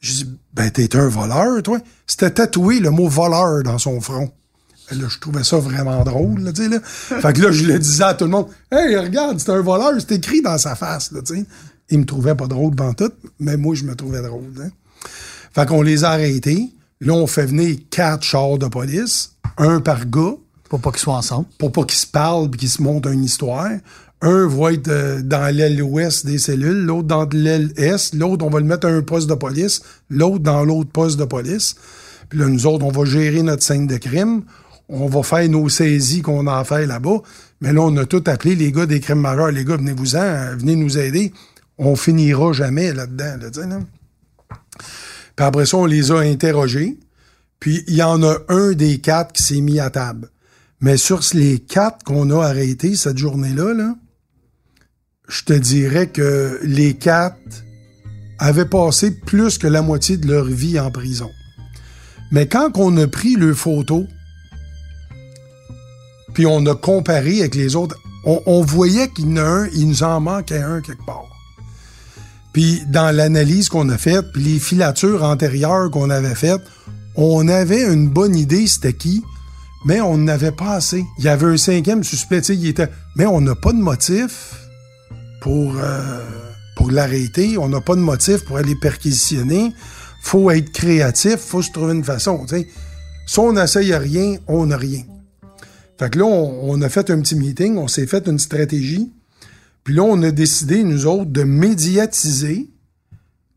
Je 0.00 0.12
dis, 0.12 0.38
ben, 0.52 0.70
t'es 0.70 0.94
un 0.96 1.08
voleur, 1.08 1.62
toi. 1.62 1.78
C'était 2.06 2.30
tatoué 2.30 2.80
le 2.80 2.90
mot 2.90 3.08
voleur 3.08 3.62
dans 3.62 3.78
son 3.78 4.00
front. 4.00 4.30
Et 4.90 4.96
là, 4.96 5.06
je 5.08 5.18
trouvais 5.18 5.44
ça 5.44 5.58
vraiment 5.58 6.02
drôle, 6.04 6.40
là, 6.40 6.52
tu 6.52 6.64
sais, 6.64 6.68
là. 6.68 6.80
Fait 6.84 7.32
que 7.32 7.40
là, 7.40 7.52
je 7.52 7.64
le 7.64 7.78
disais 7.78 8.04
à 8.04 8.14
tout 8.14 8.24
le 8.24 8.30
monde, 8.30 8.48
hey, 8.70 8.96
regarde, 8.96 9.38
c'est 9.38 9.50
un 9.50 9.62
voleur, 9.62 9.92
c'est 9.98 10.16
écrit 10.16 10.42
dans 10.42 10.58
sa 10.58 10.74
face, 10.74 11.12
là, 11.12 11.20
tu 11.22 11.36
sais. 11.36 11.46
Il 11.88 12.00
me 12.00 12.04
trouvait 12.04 12.34
pas 12.34 12.46
drôle 12.46 12.74
devant 12.74 12.92
tout, 12.92 13.12
mais 13.38 13.56
moi, 13.56 13.74
je 13.74 13.84
me 13.84 13.94
trouvais 13.94 14.20
drôle, 14.20 14.52
hein. 14.60 14.70
Fait 15.54 15.66
qu'on 15.66 15.82
les 15.82 16.04
a 16.04 16.10
arrêtés. 16.10 16.70
Là, 17.00 17.14
on 17.14 17.26
fait 17.26 17.46
venir 17.46 17.76
quatre 17.90 18.22
chars 18.22 18.58
de 18.58 18.66
police, 18.66 19.34
un 19.58 19.80
par 19.80 20.06
gars. 20.06 20.34
Pour 20.68 20.80
pas 20.80 20.90
qu'ils 20.90 21.00
soient 21.00 21.16
ensemble. 21.16 21.46
Pour 21.58 21.70
pas 21.70 21.84
qu'ils 21.84 21.98
se 21.98 22.06
parlent 22.06 22.48
et 22.52 22.56
qu'ils 22.56 22.70
se 22.70 22.80
montent 22.80 23.06
une 23.06 23.24
histoire. 23.24 23.68
Un 24.22 24.46
va 24.46 24.72
être 24.72 24.88
euh, 24.88 25.20
dans 25.20 25.54
l'aile 25.54 25.82
ouest 25.82 26.24
des 26.24 26.38
cellules, 26.38 26.84
l'autre 26.84 27.08
dans 27.08 27.28
l'aile 27.32 27.72
est, 27.76 28.14
l'autre, 28.14 28.44
on 28.44 28.50
va 28.50 28.60
le 28.60 28.66
mettre 28.66 28.86
à 28.86 28.90
un 28.90 29.02
poste 29.02 29.28
de 29.28 29.34
police, 29.34 29.82
l'autre 30.08 30.38
dans 30.38 30.64
l'autre 30.64 30.90
poste 30.90 31.18
de 31.18 31.24
police. 31.24 31.74
Puis 32.28 32.38
là, 32.38 32.46
nous 32.46 32.66
autres, 32.66 32.84
on 32.84 32.90
va 32.90 33.04
gérer 33.04 33.42
notre 33.42 33.62
scène 33.62 33.86
de 33.86 33.96
crime. 33.96 34.44
On 34.88 35.06
va 35.06 35.22
faire 35.22 35.48
nos 35.48 35.68
saisies 35.68 36.22
qu'on 36.22 36.46
a 36.46 36.64
fait 36.64 36.86
là-bas. 36.86 37.18
Mais 37.60 37.72
là, 37.72 37.82
on 37.82 37.96
a 37.96 38.06
tout 38.06 38.22
appelé 38.26 38.54
les 38.54 38.72
gars 38.72 38.86
des 38.86 39.00
crimes 39.00 39.20
majeurs. 39.20 39.50
Les 39.50 39.64
gars, 39.64 39.76
venez-vous-en, 39.76 40.56
venez 40.56 40.76
nous 40.76 40.96
aider. 40.96 41.32
On 41.76 41.96
finira 41.96 42.52
jamais 42.52 42.92
là-dedans, 42.92 43.36
là, 43.40 43.66
là. 43.66 43.80
Puis 45.36 45.46
après 45.46 45.66
ça, 45.66 45.78
on 45.78 45.86
les 45.86 46.12
a 46.12 46.18
interrogés. 46.18 46.98
Puis 47.58 47.84
il 47.86 47.94
y 47.94 48.02
en 48.02 48.22
a 48.22 48.38
un 48.48 48.72
des 48.72 48.98
quatre 48.98 49.32
qui 49.32 49.42
s'est 49.42 49.60
mis 49.60 49.80
à 49.80 49.90
table. 49.90 50.30
Mais 50.80 50.96
sur 50.96 51.20
les 51.34 51.58
quatre 51.58 52.02
qu'on 52.04 52.30
a 52.30 52.44
arrêtés 52.44 52.96
cette 52.96 53.18
journée-là, 53.18 53.74
là, 53.74 53.94
je 55.32 55.44
te 55.44 55.54
dirais 55.54 56.08
que 56.08 56.60
les 56.62 56.92
quatre 56.92 57.64
avaient 58.38 58.66
passé 58.66 59.10
plus 59.10 59.56
que 59.56 59.66
la 59.66 59.80
moitié 59.80 60.18
de 60.18 60.28
leur 60.28 60.44
vie 60.44 60.78
en 60.78 60.90
prison. 60.90 61.30
Mais 62.30 62.46
quand 62.46 62.70
on 62.76 62.94
a 62.98 63.06
pris 63.06 63.36
le 63.36 63.54
photo, 63.54 64.06
puis 66.34 66.44
on 66.44 66.66
a 66.66 66.74
comparé 66.74 67.40
avec 67.40 67.54
les 67.54 67.76
autres, 67.76 67.96
on, 68.26 68.42
on 68.44 68.60
voyait 68.62 69.08
qu'il 69.08 69.30
y 69.30 69.32
en 69.32 69.36
a 69.38 69.42
un, 69.42 69.68
il 69.68 69.88
nous 69.88 70.02
en 70.02 70.20
manquait 70.20 70.60
un 70.60 70.82
quelque 70.82 71.04
part. 71.06 71.24
Puis 72.52 72.82
dans 72.88 73.14
l'analyse 73.14 73.70
qu'on 73.70 73.88
a 73.88 73.96
faite, 73.96 74.32
puis 74.34 74.42
les 74.42 74.58
filatures 74.58 75.22
antérieures 75.22 75.90
qu'on 75.90 76.10
avait 76.10 76.34
faites, 76.34 76.62
on 77.16 77.48
avait 77.48 77.90
une 77.90 78.08
bonne 78.08 78.36
idée 78.36 78.66
c'était 78.66 78.92
qui, 78.92 79.22
mais 79.86 80.02
on 80.02 80.18
n'avait 80.18 80.52
pas 80.52 80.74
assez. 80.74 81.06
Il 81.18 81.24
y 81.24 81.28
avait 81.28 81.46
un 81.46 81.56
cinquième 81.56 82.04
suspect, 82.04 82.40
il 82.40 82.66
était, 82.66 82.90
mais 83.16 83.24
on 83.24 83.40
n'a 83.40 83.54
pas 83.54 83.72
de 83.72 83.78
motif 83.78 84.61
pour 85.42 85.76
euh, 85.76 86.20
pour 86.76 86.92
l'arrêter, 86.92 87.58
on 87.58 87.68
n'a 87.68 87.80
pas 87.80 87.96
de 87.96 88.00
motif 88.00 88.44
pour 88.44 88.56
aller 88.58 88.76
perquisitionner. 88.76 89.74
Faut 90.22 90.50
être 90.52 90.70
créatif, 90.70 91.36
faut 91.36 91.62
se 91.62 91.72
trouver 91.72 91.94
une 91.94 92.04
façon. 92.04 92.46
sais. 92.46 92.68
Si 93.26 93.38
on 93.40 93.52
n'essaye 93.52 93.92
rien, 93.92 94.36
on 94.46 94.66
n'a 94.66 94.76
rien. 94.76 95.02
Fait 95.98 96.10
que 96.10 96.20
là, 96.20 96.24
on, 96.24 96.80
a 96.80 96.88
fait 96.88 97.10
un 97.10 97.20
petit 97.20 97.34
meeting, 97.34 97.76
on 97.76 97.88
s'est 97.88 98.06
fait 98.06 98.26
une 98.26 98.38
stratégie. 98.38 99.12
Puis 99.84 99.94
là, 99.94 100.04
on 100.04 100.22
a 100.22 100.30
décidé, 100.30 100.84
nous 100.84 101.06
autres, 101.06 101.30
de 101.30 101.42
médiatiser 101.42 102.70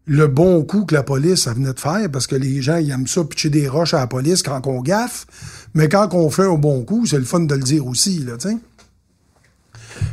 le 0.06 0.28
bon 0.28 0.64
coup 0.64 0.86
que 0.86 0.94
la 0.94 1.04
police 1.04 1.48
venait 1.48 1.74
de 1.74 1.80
faire, 1.80 2.10
parce 2.12 2.26
que 2.28 2.36
les 2.36 2.62
gens, 2.62 2.78
ils 2.78 2.92
aiment 2.92 3.08
ça, 3.08 3.24
pitcher 3.24 3.50
des 3.50 3.68
roches 3.68 3.94
à 3.94 4.00
la 4.00 4.08
police 4.08 4.42
quand 4.42 4.66
on 4.68 4.82
gaffe. 4.82 5.28
Mais 5.74 5.88
quand 5.88 6.14
on 6.14 6.30
fait 6.30 6.46
un 6.46 6.56
bon 6.56 6.84
coup, 6.84 7.06
c'est 7.06 7.18
le 7.18 7.26
fun 7.26 7.42
de 7.42 7.56
le 7.56 7.64
dire 7.64 7.86
aussi, 7.86 8.20
là. 8.20 8.34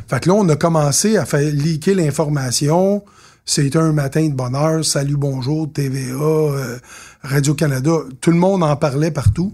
Fait 0.07 0.19
que 0.19 0.29
là, 0.29 0.35
on 0.35 0.47
a 0.49 0.55
commencé 0.55 1.17
à 1.17 1.25
faire 1.25 1.51
leaker 1.51 1.95
l'information. 1.95 3.03
C'était 3.45 3.79
un 3.79 3.91
matin 3.91 4.27
de 4.27 4.33
bonne 4.33 4.55
heure. 4.55 4.85
Salut, 4.85 5.17
bonjour, 5.17 5.71
TVA, 5.71 6.13
euh, 6.13 6.77
Radio-Canada. 7.23 7.91
Tout 8.21 8.31
le 8.31 8.37
monde 8.37 8.63
en 8.63 8.75
parlait 8.75 9.11
partout. 9.11 9.53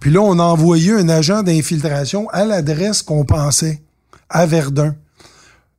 Puis 0.00 0.10
là, 0.10 0.20
on 0.20 0.38
a 0.38 0.42
envoyé 0.42 0.92
un 0.92 1.08
agent 1.08 1.42
d'infiltration 1.42 2.28
à 2.30 2.44
l'adresse 2.44 3.02
qu'on 3.02 3.24
pensait, 3.24 3.82
à 4.30 4.46
Verdun 4.46 4.94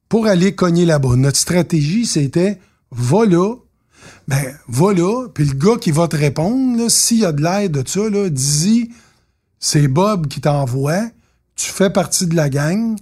pour 0.10 0.26
aller 0.26 0.56
cogner 0.56 0.86
là-bas. 0.86 1.16
Notre 1.16 1.38
stratégie, 1.38 2.06
c'était 2.06 2.60
va 2.92 3.26
là, 3.26 3.56
ben, 4.28 4.58
va 4.68 4.94
là, 4.94 5.28
puis 5.34 5.46
le 5.46 5.54
gars 5.54 5.78
qui 5.80 5.92
va 5.92 6.08
te 6.08 6.18
répondre, 6.18 6.90
s'il 6.90 7.20
y 7.20 7.26
a 7.26 7.32
de 7.32 7.44
l'aide 7.44 7.72
de 7.72 7.88
ça, 7.88 8.10
là, 8.10 8.30
dis 8.30 8.90
c'est 9.60 9.88
Bob 9.88 10.28
qui 10.28 10.42
t'envoie, 10.42 11.02
tu 11.56 11.70
fais 11.70 11.90
partie 11.90 12.26
de 12.26 12.36
la 12.36 12.50
gang, 12.50 12.96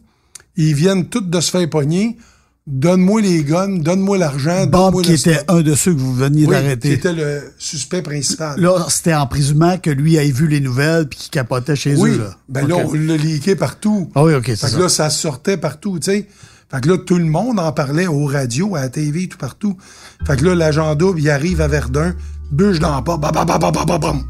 ils 0.57 0.73
viennent 0.73 1.07
tous 1.07 1.21
de 1.21 1.39
se 1.39 1.51
faire 1.51 1.69
pogner, 1.69 2.17
donne-moi 2.65 3.21
les 3.21 3.43
guns, 3.43 3.79
donne-moi 3.79 4.17
l'argent. 4.17 4.65
Bob 4.67 4.95
donne 4.95 5.03
qui 5.03 5.13
était 5.13 5.39
un 5.47 5.61
de 5.61 5.73
ceux 5.75 5.93
que 5.93 5.99
vous 5.99 6.13
veniez 6.13 6.45
oui, 6.45 6.51
d'arrêter. 6.51 6.89
qui 6.89 6.93
était 6.95 7.13
le 7.13 7.41
suspect 7.57 8.01
principal. 8.01 8.59
Là, 8.59 8.85
c'était 8.89 9.13
en 9.13 9.25
présumant 9.25 9.77
que 9.77 9.89
lui 9.89 10.15
ait 10.15 10.31
vu 10.31 10.47
les 10.47 10.59
nouvelles 10.59 11.07
puis 11.07 11.19
qu'il 11.19 11.29
capotait 11.29 11.75
chez 11.75 11.95
oui, 11.95 12.11
eux. 12.11 12.17
Là. 12.19 12.35
ben 12.49 12.67
là, 12.67 12.75
on 12.77 12.93
l'a 12.93 13.15
leaké 13.15 13.55
partout. 13.55 14.09
Ah 14.15 14.23
oui, 14.23 14.33
OK, 14.33 14.45
c'est 14.47 14.57
Fait 14.57 14.67
que 14.67 14.73
ça. 14.73 14.79
là, 14.79 14.89
ça 14.89 15.09
sortait 15.09 15.57
partout, 15.57 15.99
tu 15.99 16.11
sais. 16.11 16.27
Fait 16.69 16.81
que 16.81 16.89
là, 16.89 16.97
tout 16.97 17.17
le 17.17 17.25
monde 17.25 17.59
en 17.59 17.71
parlait 17.71 18.07
aux 18.07 18.25
radios, 18.25 18.75
à 18.75 18.81
la 18.81 18.89
TV, 18.89 19.29
tout 19.29 19.37
partout. 19.37 19.77
Fait 20.25 20.35
que 20.35 20.43
là, 20.43 20.53
l'agent 20.53 20.95
double, 20.95 21.21
il 21.21 21.29
arrive 21.29 21.61
à 21.61 21.69
Verdun, 21.69 22.13
bûche 22.51 22.79
dans 22.79 22.97
le 22.97 23.03
pas, 23.05 23.15
bam, 23.15 23.31
bam, 23.31 23.45
bam, 23.45 23.59
bam, 23.59 23.85
bam, 23.85 23.99
bam. 23.99 24.23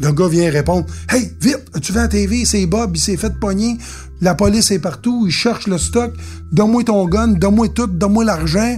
Le 0.00 0.12
gars 0.12 0.26
vient 0.26 0.50
répondre, 0.50 0.86
Hey, 1.08 1.30
vite, 1.40 1.70
tu 1.80 1.92
vas 1.92 2.00
à 2.00 2.02
la 2.04 2.08
TV, 2.08 2.44
c'est 2.44 2.66
Bob, 2.66 2.96
il 2.96 3.00
s'est 3.00 3.16
fait 3.16 3.38
pogner, 3.38 3.78
la 4.20 4.34
police 4.34 4.70
est 4.70 4.78
partout, 4.78 5.24
il 5.26 5.32
cherche 5.32 5.66
le 5.66 5.78
stock, 5.78 6.12
donne-moi 6.52 6.84
ton 6.84 7.06
gun, 7.06 7.28
donne-moi 7.28 7.68
tout, 7.68 7.86
donne-moi 7.86 8.24
l'argent. 8.24 8.76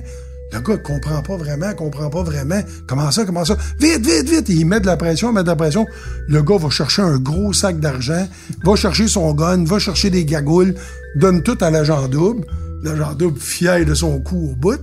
Le 0.52 0.60
gars 0.60 0.78
comprend 0.78 1.22
pas 1.22 1.36
vraiment, 1.36 1.74
comprend 1.74 2.08
pas 2.08 2.22
vraiment. 2.22 2.60
Comment 2.86 3.10
ça, 3.10 3.24
comment 3.24 3.44
ça? 3.44 3.56
Vite, 3.80 4.06
vite, 4.06 4.28
vite! 4.28 4.48
Il 4.48 4.64
met 4.64 4.80
de 4.80 4.86
la 4.86 4.96
pression, 4.96 5.30
il 5.30 5.34
met 5.34 5.42
de 5.42 5.48
la 5.48 5.56
pression. 5.56 5.86
Le 6.28 6.42
gars 6.42 6.56
va 6.56 6.70
chercher 6.70 7.02
un 7.02 7.18
gros 7.18 7.52
sac 7.52 7.80
d'argent, 7.80 8.26
va 8.64 8.76
chercher 8.76 9.08
son 9.08 9.34
gun, 9.34 9.64
va 9.64 9.78
chercher 9.78 10.08
des 10.10 10.24
gagoules, 10.24 10.74
donne 11.16 11.42
tout 11.42 11.58
à 11.60 11.70
l'agent 11.70 12.06
double. 12.08 12.46
L'agent 12.82 13.14
double 13.14 13.40
fier 13.40 13.84
de 13.84 13.94
son 13.94 14.20
coup 14.20 14.50
au 14.52 14.54
bout. 14.54 14.80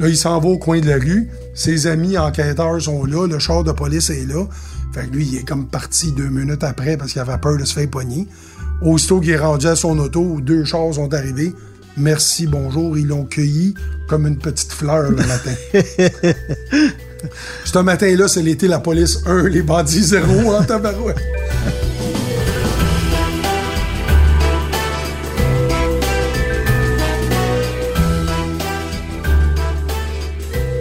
Là, 0.00 0.08
il 0.08 0.16
s'en 0.16 0.40
va 0.40 0.48
au 0.48 0.58
coin 0.58 0.80
de 0.80 0.88
la 0.88 0.96
rue. 0.96 1.28
Ses 1.54 1.86
amis 1.86 2.16
enquêteurs 2.16 2.80
sont 2.80 3.04
là. 3.04 3.26
Le 3.26 3.38
char 3.38 3.64
de 3.64 3.72
police 3.72 4.10
est 4.10 4.26
là. 4.26 4.46
Fait 4.92 5.06
que 5.06 5.14
lui, 5.14 5.26
il 5.26 5.36
est 5.38 5.46
comme 5.46 5.66
parti 5.68 6.12
deux 6.12 6.28
minutes 6.28 6.64
après 6.64 6.96
parce 6.96 7.12
qu'il 7.12 7.20
avait 7.20 7.38
peur 7.38 7.58
de 7.58 7.64
se 7.64 7.74
faire 7.74 7.88
pogner. 7.88 8.26
Aussitôt 8.82 9.20
qu'il 9.20 9.30
est 9.30 9.38
rendu 9.38 9.66
à 9.66 9.76
son 9.76 9.98
auto, 9.98 10.40
deux 10.40 10.64
chars 10.64 10.94
sont 10.94 11.12
arrivés. 11.14 11.54
Merci, 11.96 12.46
bonjour. 12.46 12.98
Ils 12.98 13.06
l'ont 13.06 13.24
cueilli 13.24 13.74
comme 14.06 14.26
une 14.26 14.38
petite 14.38 14.72
fleur 14.72 15.10
le 15.10 15.16
matin. 15.16 15.54
Ce 17.64 17.78
matin-là, 17.78 18.28
c'est 18.28 18.42
l'été 18.42 18.68
la 18.68 18.78
police 18.78 19.20
1, 19.26 19.48
les 19.48 19.62
bandits 19.62 20.02
0 20.02 20.54
en 20.54 20.62
tabarouette. 20.62 21.16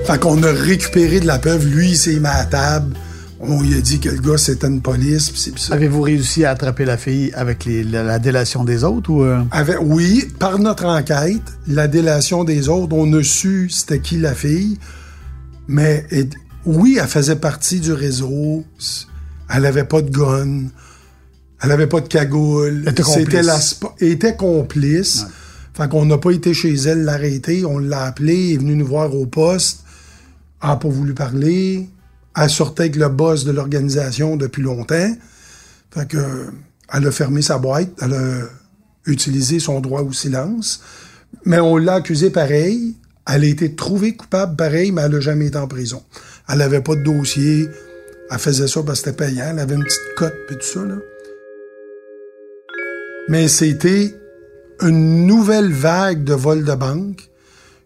Fait 0.05 0.19
qu'on 0.19 0.43
a 0.43 0.51
récupéré 0.51 1.19
de 1.19 1.25
la 1.25 1.39
preuve. 1.39 1.65
Lui, 1.65 1.91
il 1.91 1.97
s'est 1.97 2.19
mis 2.19 2.27
à 2.27 2.45
table. 2.45 2.95
On 3.39 3.61
lui 3.61 3.75
a 3.75 3.81
dit 3.81 3.99
que 3.99 4.09
le 4.09 4.19
gars, 4.19 4.37
c'était 4.37 4.67
une 4.67 4.81
police. 4.81 5.29
Pis 5.29 5.39
c'est 5.39 5.51
pis 5.51 5.61
ça. 5.61 5.73
Avez-vous 5.73 6.01
réussi 6.01 6.45
à 6.45 6.51
attraper 6.51 6.85
la 6.85 6.97
fille 6.97 7.31
avec 7.33 7.65
les- 7.65 7.83
la, 7.83 8.01
la 8.03 8.17
délation 8.17 8.63
des 8.63 8.83
autres 8.83 9.09
ou 9.09 9.23
euh? 9.23 9.41
Avec- 9.51 9.77
oui, 9.81 10.25
par 10.39 10.57
notre 10.57 10.85
enquête, 10.85 11.41
la 11.67 11.87
délation 11.87 12.43
des 12.43 12.69
autres, 12.69 12.95
on 12.95 13.11
a 13.13 13.23
su 13.23 13.69
c'était 13.69 13.99
qui 13.99 14.17
la 14.17 14.33
fille. 14.33 14.77
Mais 15.67 16.05
et- 16.11 16.29
oui, 16.65 16.97
elle 17.01 17.07
faisait 17.07 17.35
partie 17.35 17.79
du 17.79 17.91
réseau. 17.93 18.63
Elle 19.53 19.65
avait 19.65 19.83
pas 19.83 20.01
de 20.01 20.09
gun. 20.09 20.63
Elle 21.61 21.71
avait 21.71 21.87
pas 21.87 22.01
de 22.01 22.07
cagoule. 22.07 22.83
Elle 22.85 22.91
était 22.91 23.03
C'était 23.03 23.23
complice. 23.25 23.45
la 23.45 23.57
sp- 23.59 23.91
elle 23.99 24.07
était 24.09 24.35
complice. 24.35 25.25
Fait 25.73 25.89
qu'on 25.89 26.05
n'a 26.05 26.17
pas 26.17 26.31
été 26.31 26.53
chez 26.53 26.73
elle 26.73 27.03
l'arrêter. 27.03 27.65
On 27.65 27.79
l'a 27.79 28.03
appelée, 28.05 28.47
elle 28.49 28.53
est 28.53 28.57
venue 28.57 28.75
nous 28.75 28.85
voir 28.87 29.13
au 29.13 29.25
poste. 29.25 29.83
Elle 30.63 30.69
n'a 30.69 30.75
pas 30.77 30.87
voulu 30.87 31.13
parler. 31.13 31.89
Elle 32.35 32.49
sortait 32.49 32.83
avec 32.83 32.95
le 32.95 33.09
boss 33.09 33.45
de 33.45 33.51
l'organisation 33.51 34.35
depuis 34.35 34.61
longtemps. 34.61 35.15
Fait 35.91 36.07
que, 36.07 36.17
elle 36.93 37.07
a 37.07 37.11
fermé 37.11 37.41
sa 37.41 37.57
boîte. 37.57 37.89
Elle 38.01 38.13
a 38.13 38.41
utilisé 39.05 39.59
son 39.59 39.79
droit 39.79 40.01
au 40.01 40.11
silence. 40.11 40.81
Mais 41.45 41.59
on 41.59 41.77
l'a 41.77 41.95
accusée 41.95 42.29
pareil. 42.29 42.95
Elle 43.27 43.43
a 43.43 43.47
été 43.47 43.75
trouvée 43.75 44.15
coupable 44.15 44.55
pareil, 44.55 44.91
mais 44.91 45.01
elle 45.03 45.11
n'a 45.11 45.19
jamais 45.19 45.47
été 45.47 45.57
en 45.57 45.67
prison. 45.67 46.03
Elle 46.49 46.59
n'avait 46.59 46.81
pas 46.81 46.95
de 46.95 47.03
dossier. 47.03 47.67
Elle 48.29 48.39
faisait 48.39 48.67
ça 48.67 48.83
parce 48.83 49.01
que 49.01 49.11
c'était 49.11 49.25
payant. 49.25 49.47
Elle 49.51 49.59
avait 49.59 49.75
une 49.75 49.83
petite 49.83 50.15
cote 50.15 50.35
puis 50.47 50.57
tout 50.57 50.65
ça, 50.65 50.83
là. 50.83 50.95
mais 53.29 53.47
c'était 53.47 54.15
une 54.81 55.25
nouvelle 55.25 55.71
vague 55.71 56.23
de 56.23 56.33
vol 56.33 56.63
de 56.63 56.75
banque, 56.75 57.29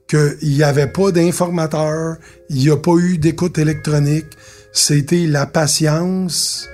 qu'il 0.10 0.50
n'y 0.56 0.64
avait 0.64 0.88
pas 0.88 1.12
d'informateurs, 1.12 2.18
il 2.50 2.58
n'y 2.58 2.70
a 2.70 2.78
pas 2.78 2.96
eu 2.96 3.18
d'écoute 3.18 3.58
électronique. 3.58 4.26
C'était 4.72 5.28
la 5.28 5.46
patience, 5.46 6.68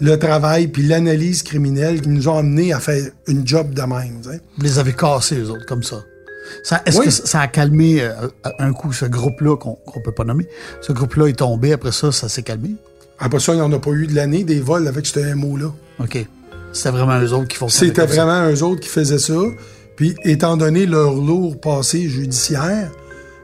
le 0.00 0.16
travail 0.18 0.66
puis 0.68 0.82
l'analyse 0.82 1.42
criminelle 1.42 2.00
qui 2.00 2.08
nous 2.08 2.28
ont 2.28 2.36
amenés 2.36 2.72
à 2.72 2.80
faire 2.80 3.04
une 3.28 3.46
job 3.46 3.72
de 3.72 3.82
même. 3.82 4.20
Vous 4.22 4.62
les 4.62 4.78
avez 4.78 4.92
cassés, 4.92 5.36
eux 5.36 5.50
autres, 5.50 5.66
comme 5.66 5.82
ça. 5.82 6.04
Est-ce 6.84 7.00
que 7.00 7.10
ça 7.10 7.40
a 7.40 7.46
calmé 7.46 8.02
euh, 8.02 8.12
un 8.58 8.72
coup 8.72 8.92
ce 8.92 9.04
groupe-là 9.04 9.56
qu'on 9.56 9.78
ne 9.96 10.02
peut 10.02 10.12
pas 10.12 10.24
nommer? 10.24 10.48
Ce 10.80 10.92
groupe-là 10.92 11.28
est 11.28 11.38
tombé, 11.38 11.72
après 11.72 11.92
ça, 11.92 12.10
ça 12.10 12.28
s'est 12.28 12.42
calmé? 12.42 12.74
Après 13.18 13.38
ça, 13.38 13.52
il 13.52 13.56
n'y 13.56 13.62
en 13.62 13.72
a 13.72 13.78
pas 13.78 13.92
eu 13.92 14.08
de 14.08 14.14
l'année 14.14 14.42
des 14.42 14.60
vols 14.60 14.88
avec 14.88 15.06
ce 15.06 15.34
mot-là. 15.34 15.72
OK. 16.00 16.26
C'était 16.72 16.90
vraiment 16.90 17.20
eux 17.20 17.32
autres 17.32 17.48
qui 17.48 17.56
font 17.56 17.68
ça. 17.68 17.78
C'était 17.78 18.06
vraiment 18.06 18.50
eux 18.50 18.62
autres 18.64 18.80
qui 18.80 18.88
faisaient 18.88 19.18
ça. 19.18 19.34
Puis, 19.96 20.14
étant 20.24 20.56
donné 20.56 20.86
leur 20.86 21.14
lourd 21.14 21.60
passé 21.60 22.08
judiciaire, 22.08 22.90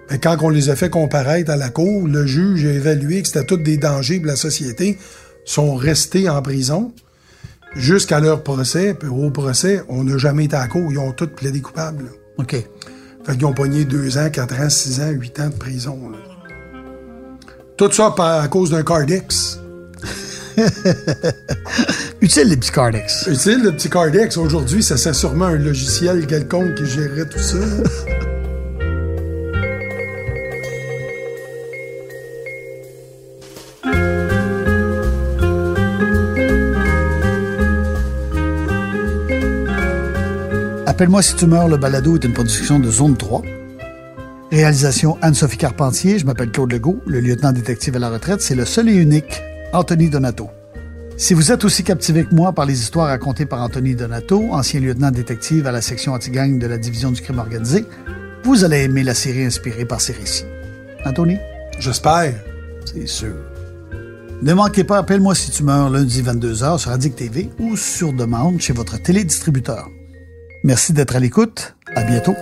ben, 0.09 0.19
quand 0.19 0.37
on 0.41 0.49
les 0.49 0.71
a 0.71 0.77
fait 0.77 0.91
comparaître 0.91 1.51
à 1.51 1.57
la 1.57 1.69
cour, 1.69 2.09
le 2.09 2.27
juge 2.27 2.65
a 2.65 2.73
évalué 2.73 3.23
que 3.23 3.29
c'était 3.29 3.45
tous 3.45 3.59
des 3.59 3.77
dangers 3.77 4.19
pour 4.19 4.29
la 4.29 4.37
société, 4.37 4.99
sont 5.45 5.75
restés 5.75 6.29
en 6.29 6.41
prison 6.43 6.93
jusqu'à 7.75 8.21
leur 8.21 8.43
procès. 8.43 8.95
Puis 8.95 9.09
au 9.09 9.31
procès, 9.31 9.83
on 9.89 10.05
n'a 10.05 10.17
jamais 10.19 10.45
été 10.45 10.57
à 10.57 10.61
la 10.61 10.69
cour. 10.69 10.91
Ils 10.91 10.99
ont 10.99 11.13
tous 11.13 11.29
plaidé 11.29 11.61
coupables. 11.61 12.11
OK. 12.39 12.53
Fait 13.25 13.37
qu'ils 13.37 13.45
ont 13.45 13.53
pogné 13.53 13.85
deux 13.85 14.17
ans, 14.17 14.31
quatre 14.31 14.59
ans, 14.61 14.71
six 14.71 15.01
ans, 15.01 15.11
huit 15.11 15.39
ans 15.41 15.49
de 15.49 15.55
prison. 15.55 15.99
Tout 17.77 17.93
ça 17.93 18.15
à 18.19 18.49
cause 18.49 18.71
d'un 18.71 18.83
Cardex. 18.83 19.61
Utile 22.21 22.49
les 22.49 22.57
petits 22.57 22.73
Cardex. 22.73 23.27
Utile 23.27 23.63
le 23.63 23.73
petit 23.73 23.89
Cardex. 23.89 24.37
Aujourd'hui, 24.37 24.83
ça 24.83 24.97
serait 24.97 25.15
sûrement 25.15 25.47
un 25.47 25.57
logiciel 25.57 26.27
quelconque 26.27 26.75
qui 26.75 26.87
gérerait 26.87 27.29
tout 27.29 27.39
ça. 27.39 27.59
Appelle-moi 40.87 41.23
si 41.23 41.37
tu 41.37 41.47
meurs, 41.47 41.69
le 41.69 41.77
balado 41.77 42.17
est 42.17 42.25
une 42.25 42.33
production 42.33 42.81
de 42.81 42.91
Zone 42.91 43.17
3. 43.17 43.43
Réalisation 44.51 45.17
Anne-Sophie 45.23 45.59
Carpentier, 45.59 46.19
je 46.19 46.27
m'appelle 46.27 46.51
Claude 46.51 46.73
Legault, 46.73 46.99
le 47.07 47.21
lieutenant 47.21 47.53
détective 47.53 47.95
à 47.95 47.99
la 48.01 48.09
retraite, 48.09 48.41
c'est 48.41 48.57
le 48.57 48.65
seul 48.65 48.89
et 48.89 48.95
unique 48.95 49.43
Anthony 49.73 50.09
Donato. 50.09 50.49
Si 51.19 51.35
vous 51.35 51.53
êtes 51.53 51.65
aussi 51.65 51.85
captivé 51.85 52.25
que 52.25 52.35
moi 52.35 52.53
par 52.53 52.65
les 52.65 52.81
histoires 52.81 53.09
racontées 53.09 53.45
par 53.45 53.63
Anthony 53.63 53.95
Donato, 53.95 54.53
ancien 54.53 54.81
lieutenant 54.81 55.11
détective 55.11 55.67
à 55.67 55.73
la 55.73 55.83
section 55.83 56.15
anti-gang 56.15 56.59
de 56.59 56.67
la 56.67 56.79
division 56.79 57.11
du 57.11 57.21
crime 57.21 57.39
organisé, 57.39 57.85
vous 58.45 58.65
allez 58.65 58.85
aimer 58.85 59.03
la 59.03 59.15
série 59.15 59.45
inspirée 59.45 59.85
par 59.85 60.01
ces 60.01 60.13
récits. 60.15 60.47
Anthony? 61.05 61.37
J'espère. 61.79 62.35
C'est 62.87 63.07
sûr. 63.07 63.35
Ne 64.41 64.55
manquez 64.55 64.85
pas 64.85 64.99
Appelle-moi 64.99 65.35
si 65.35 65.51
tu 65.51 65.65
meurs 65.65 65.91
lundi 65.91 66.23
22h 66.23 66.79
sur 66.79 66.91
Addict 66.91 67.17
TV 67.17 67.51
ou 67.59 67.77
sur 67.77 68.13
demande 68.13 68.61
chez 68.61 68.73
votre 68.73 68.97
télédistributeur. 68.97 69.89
Merci 70.65 70.93
d'être 70.93 71.17
à 71.17 71.21
l'écoute. 71.21 71.75
À 71.95 72.05
bientôt. 72.05 72.35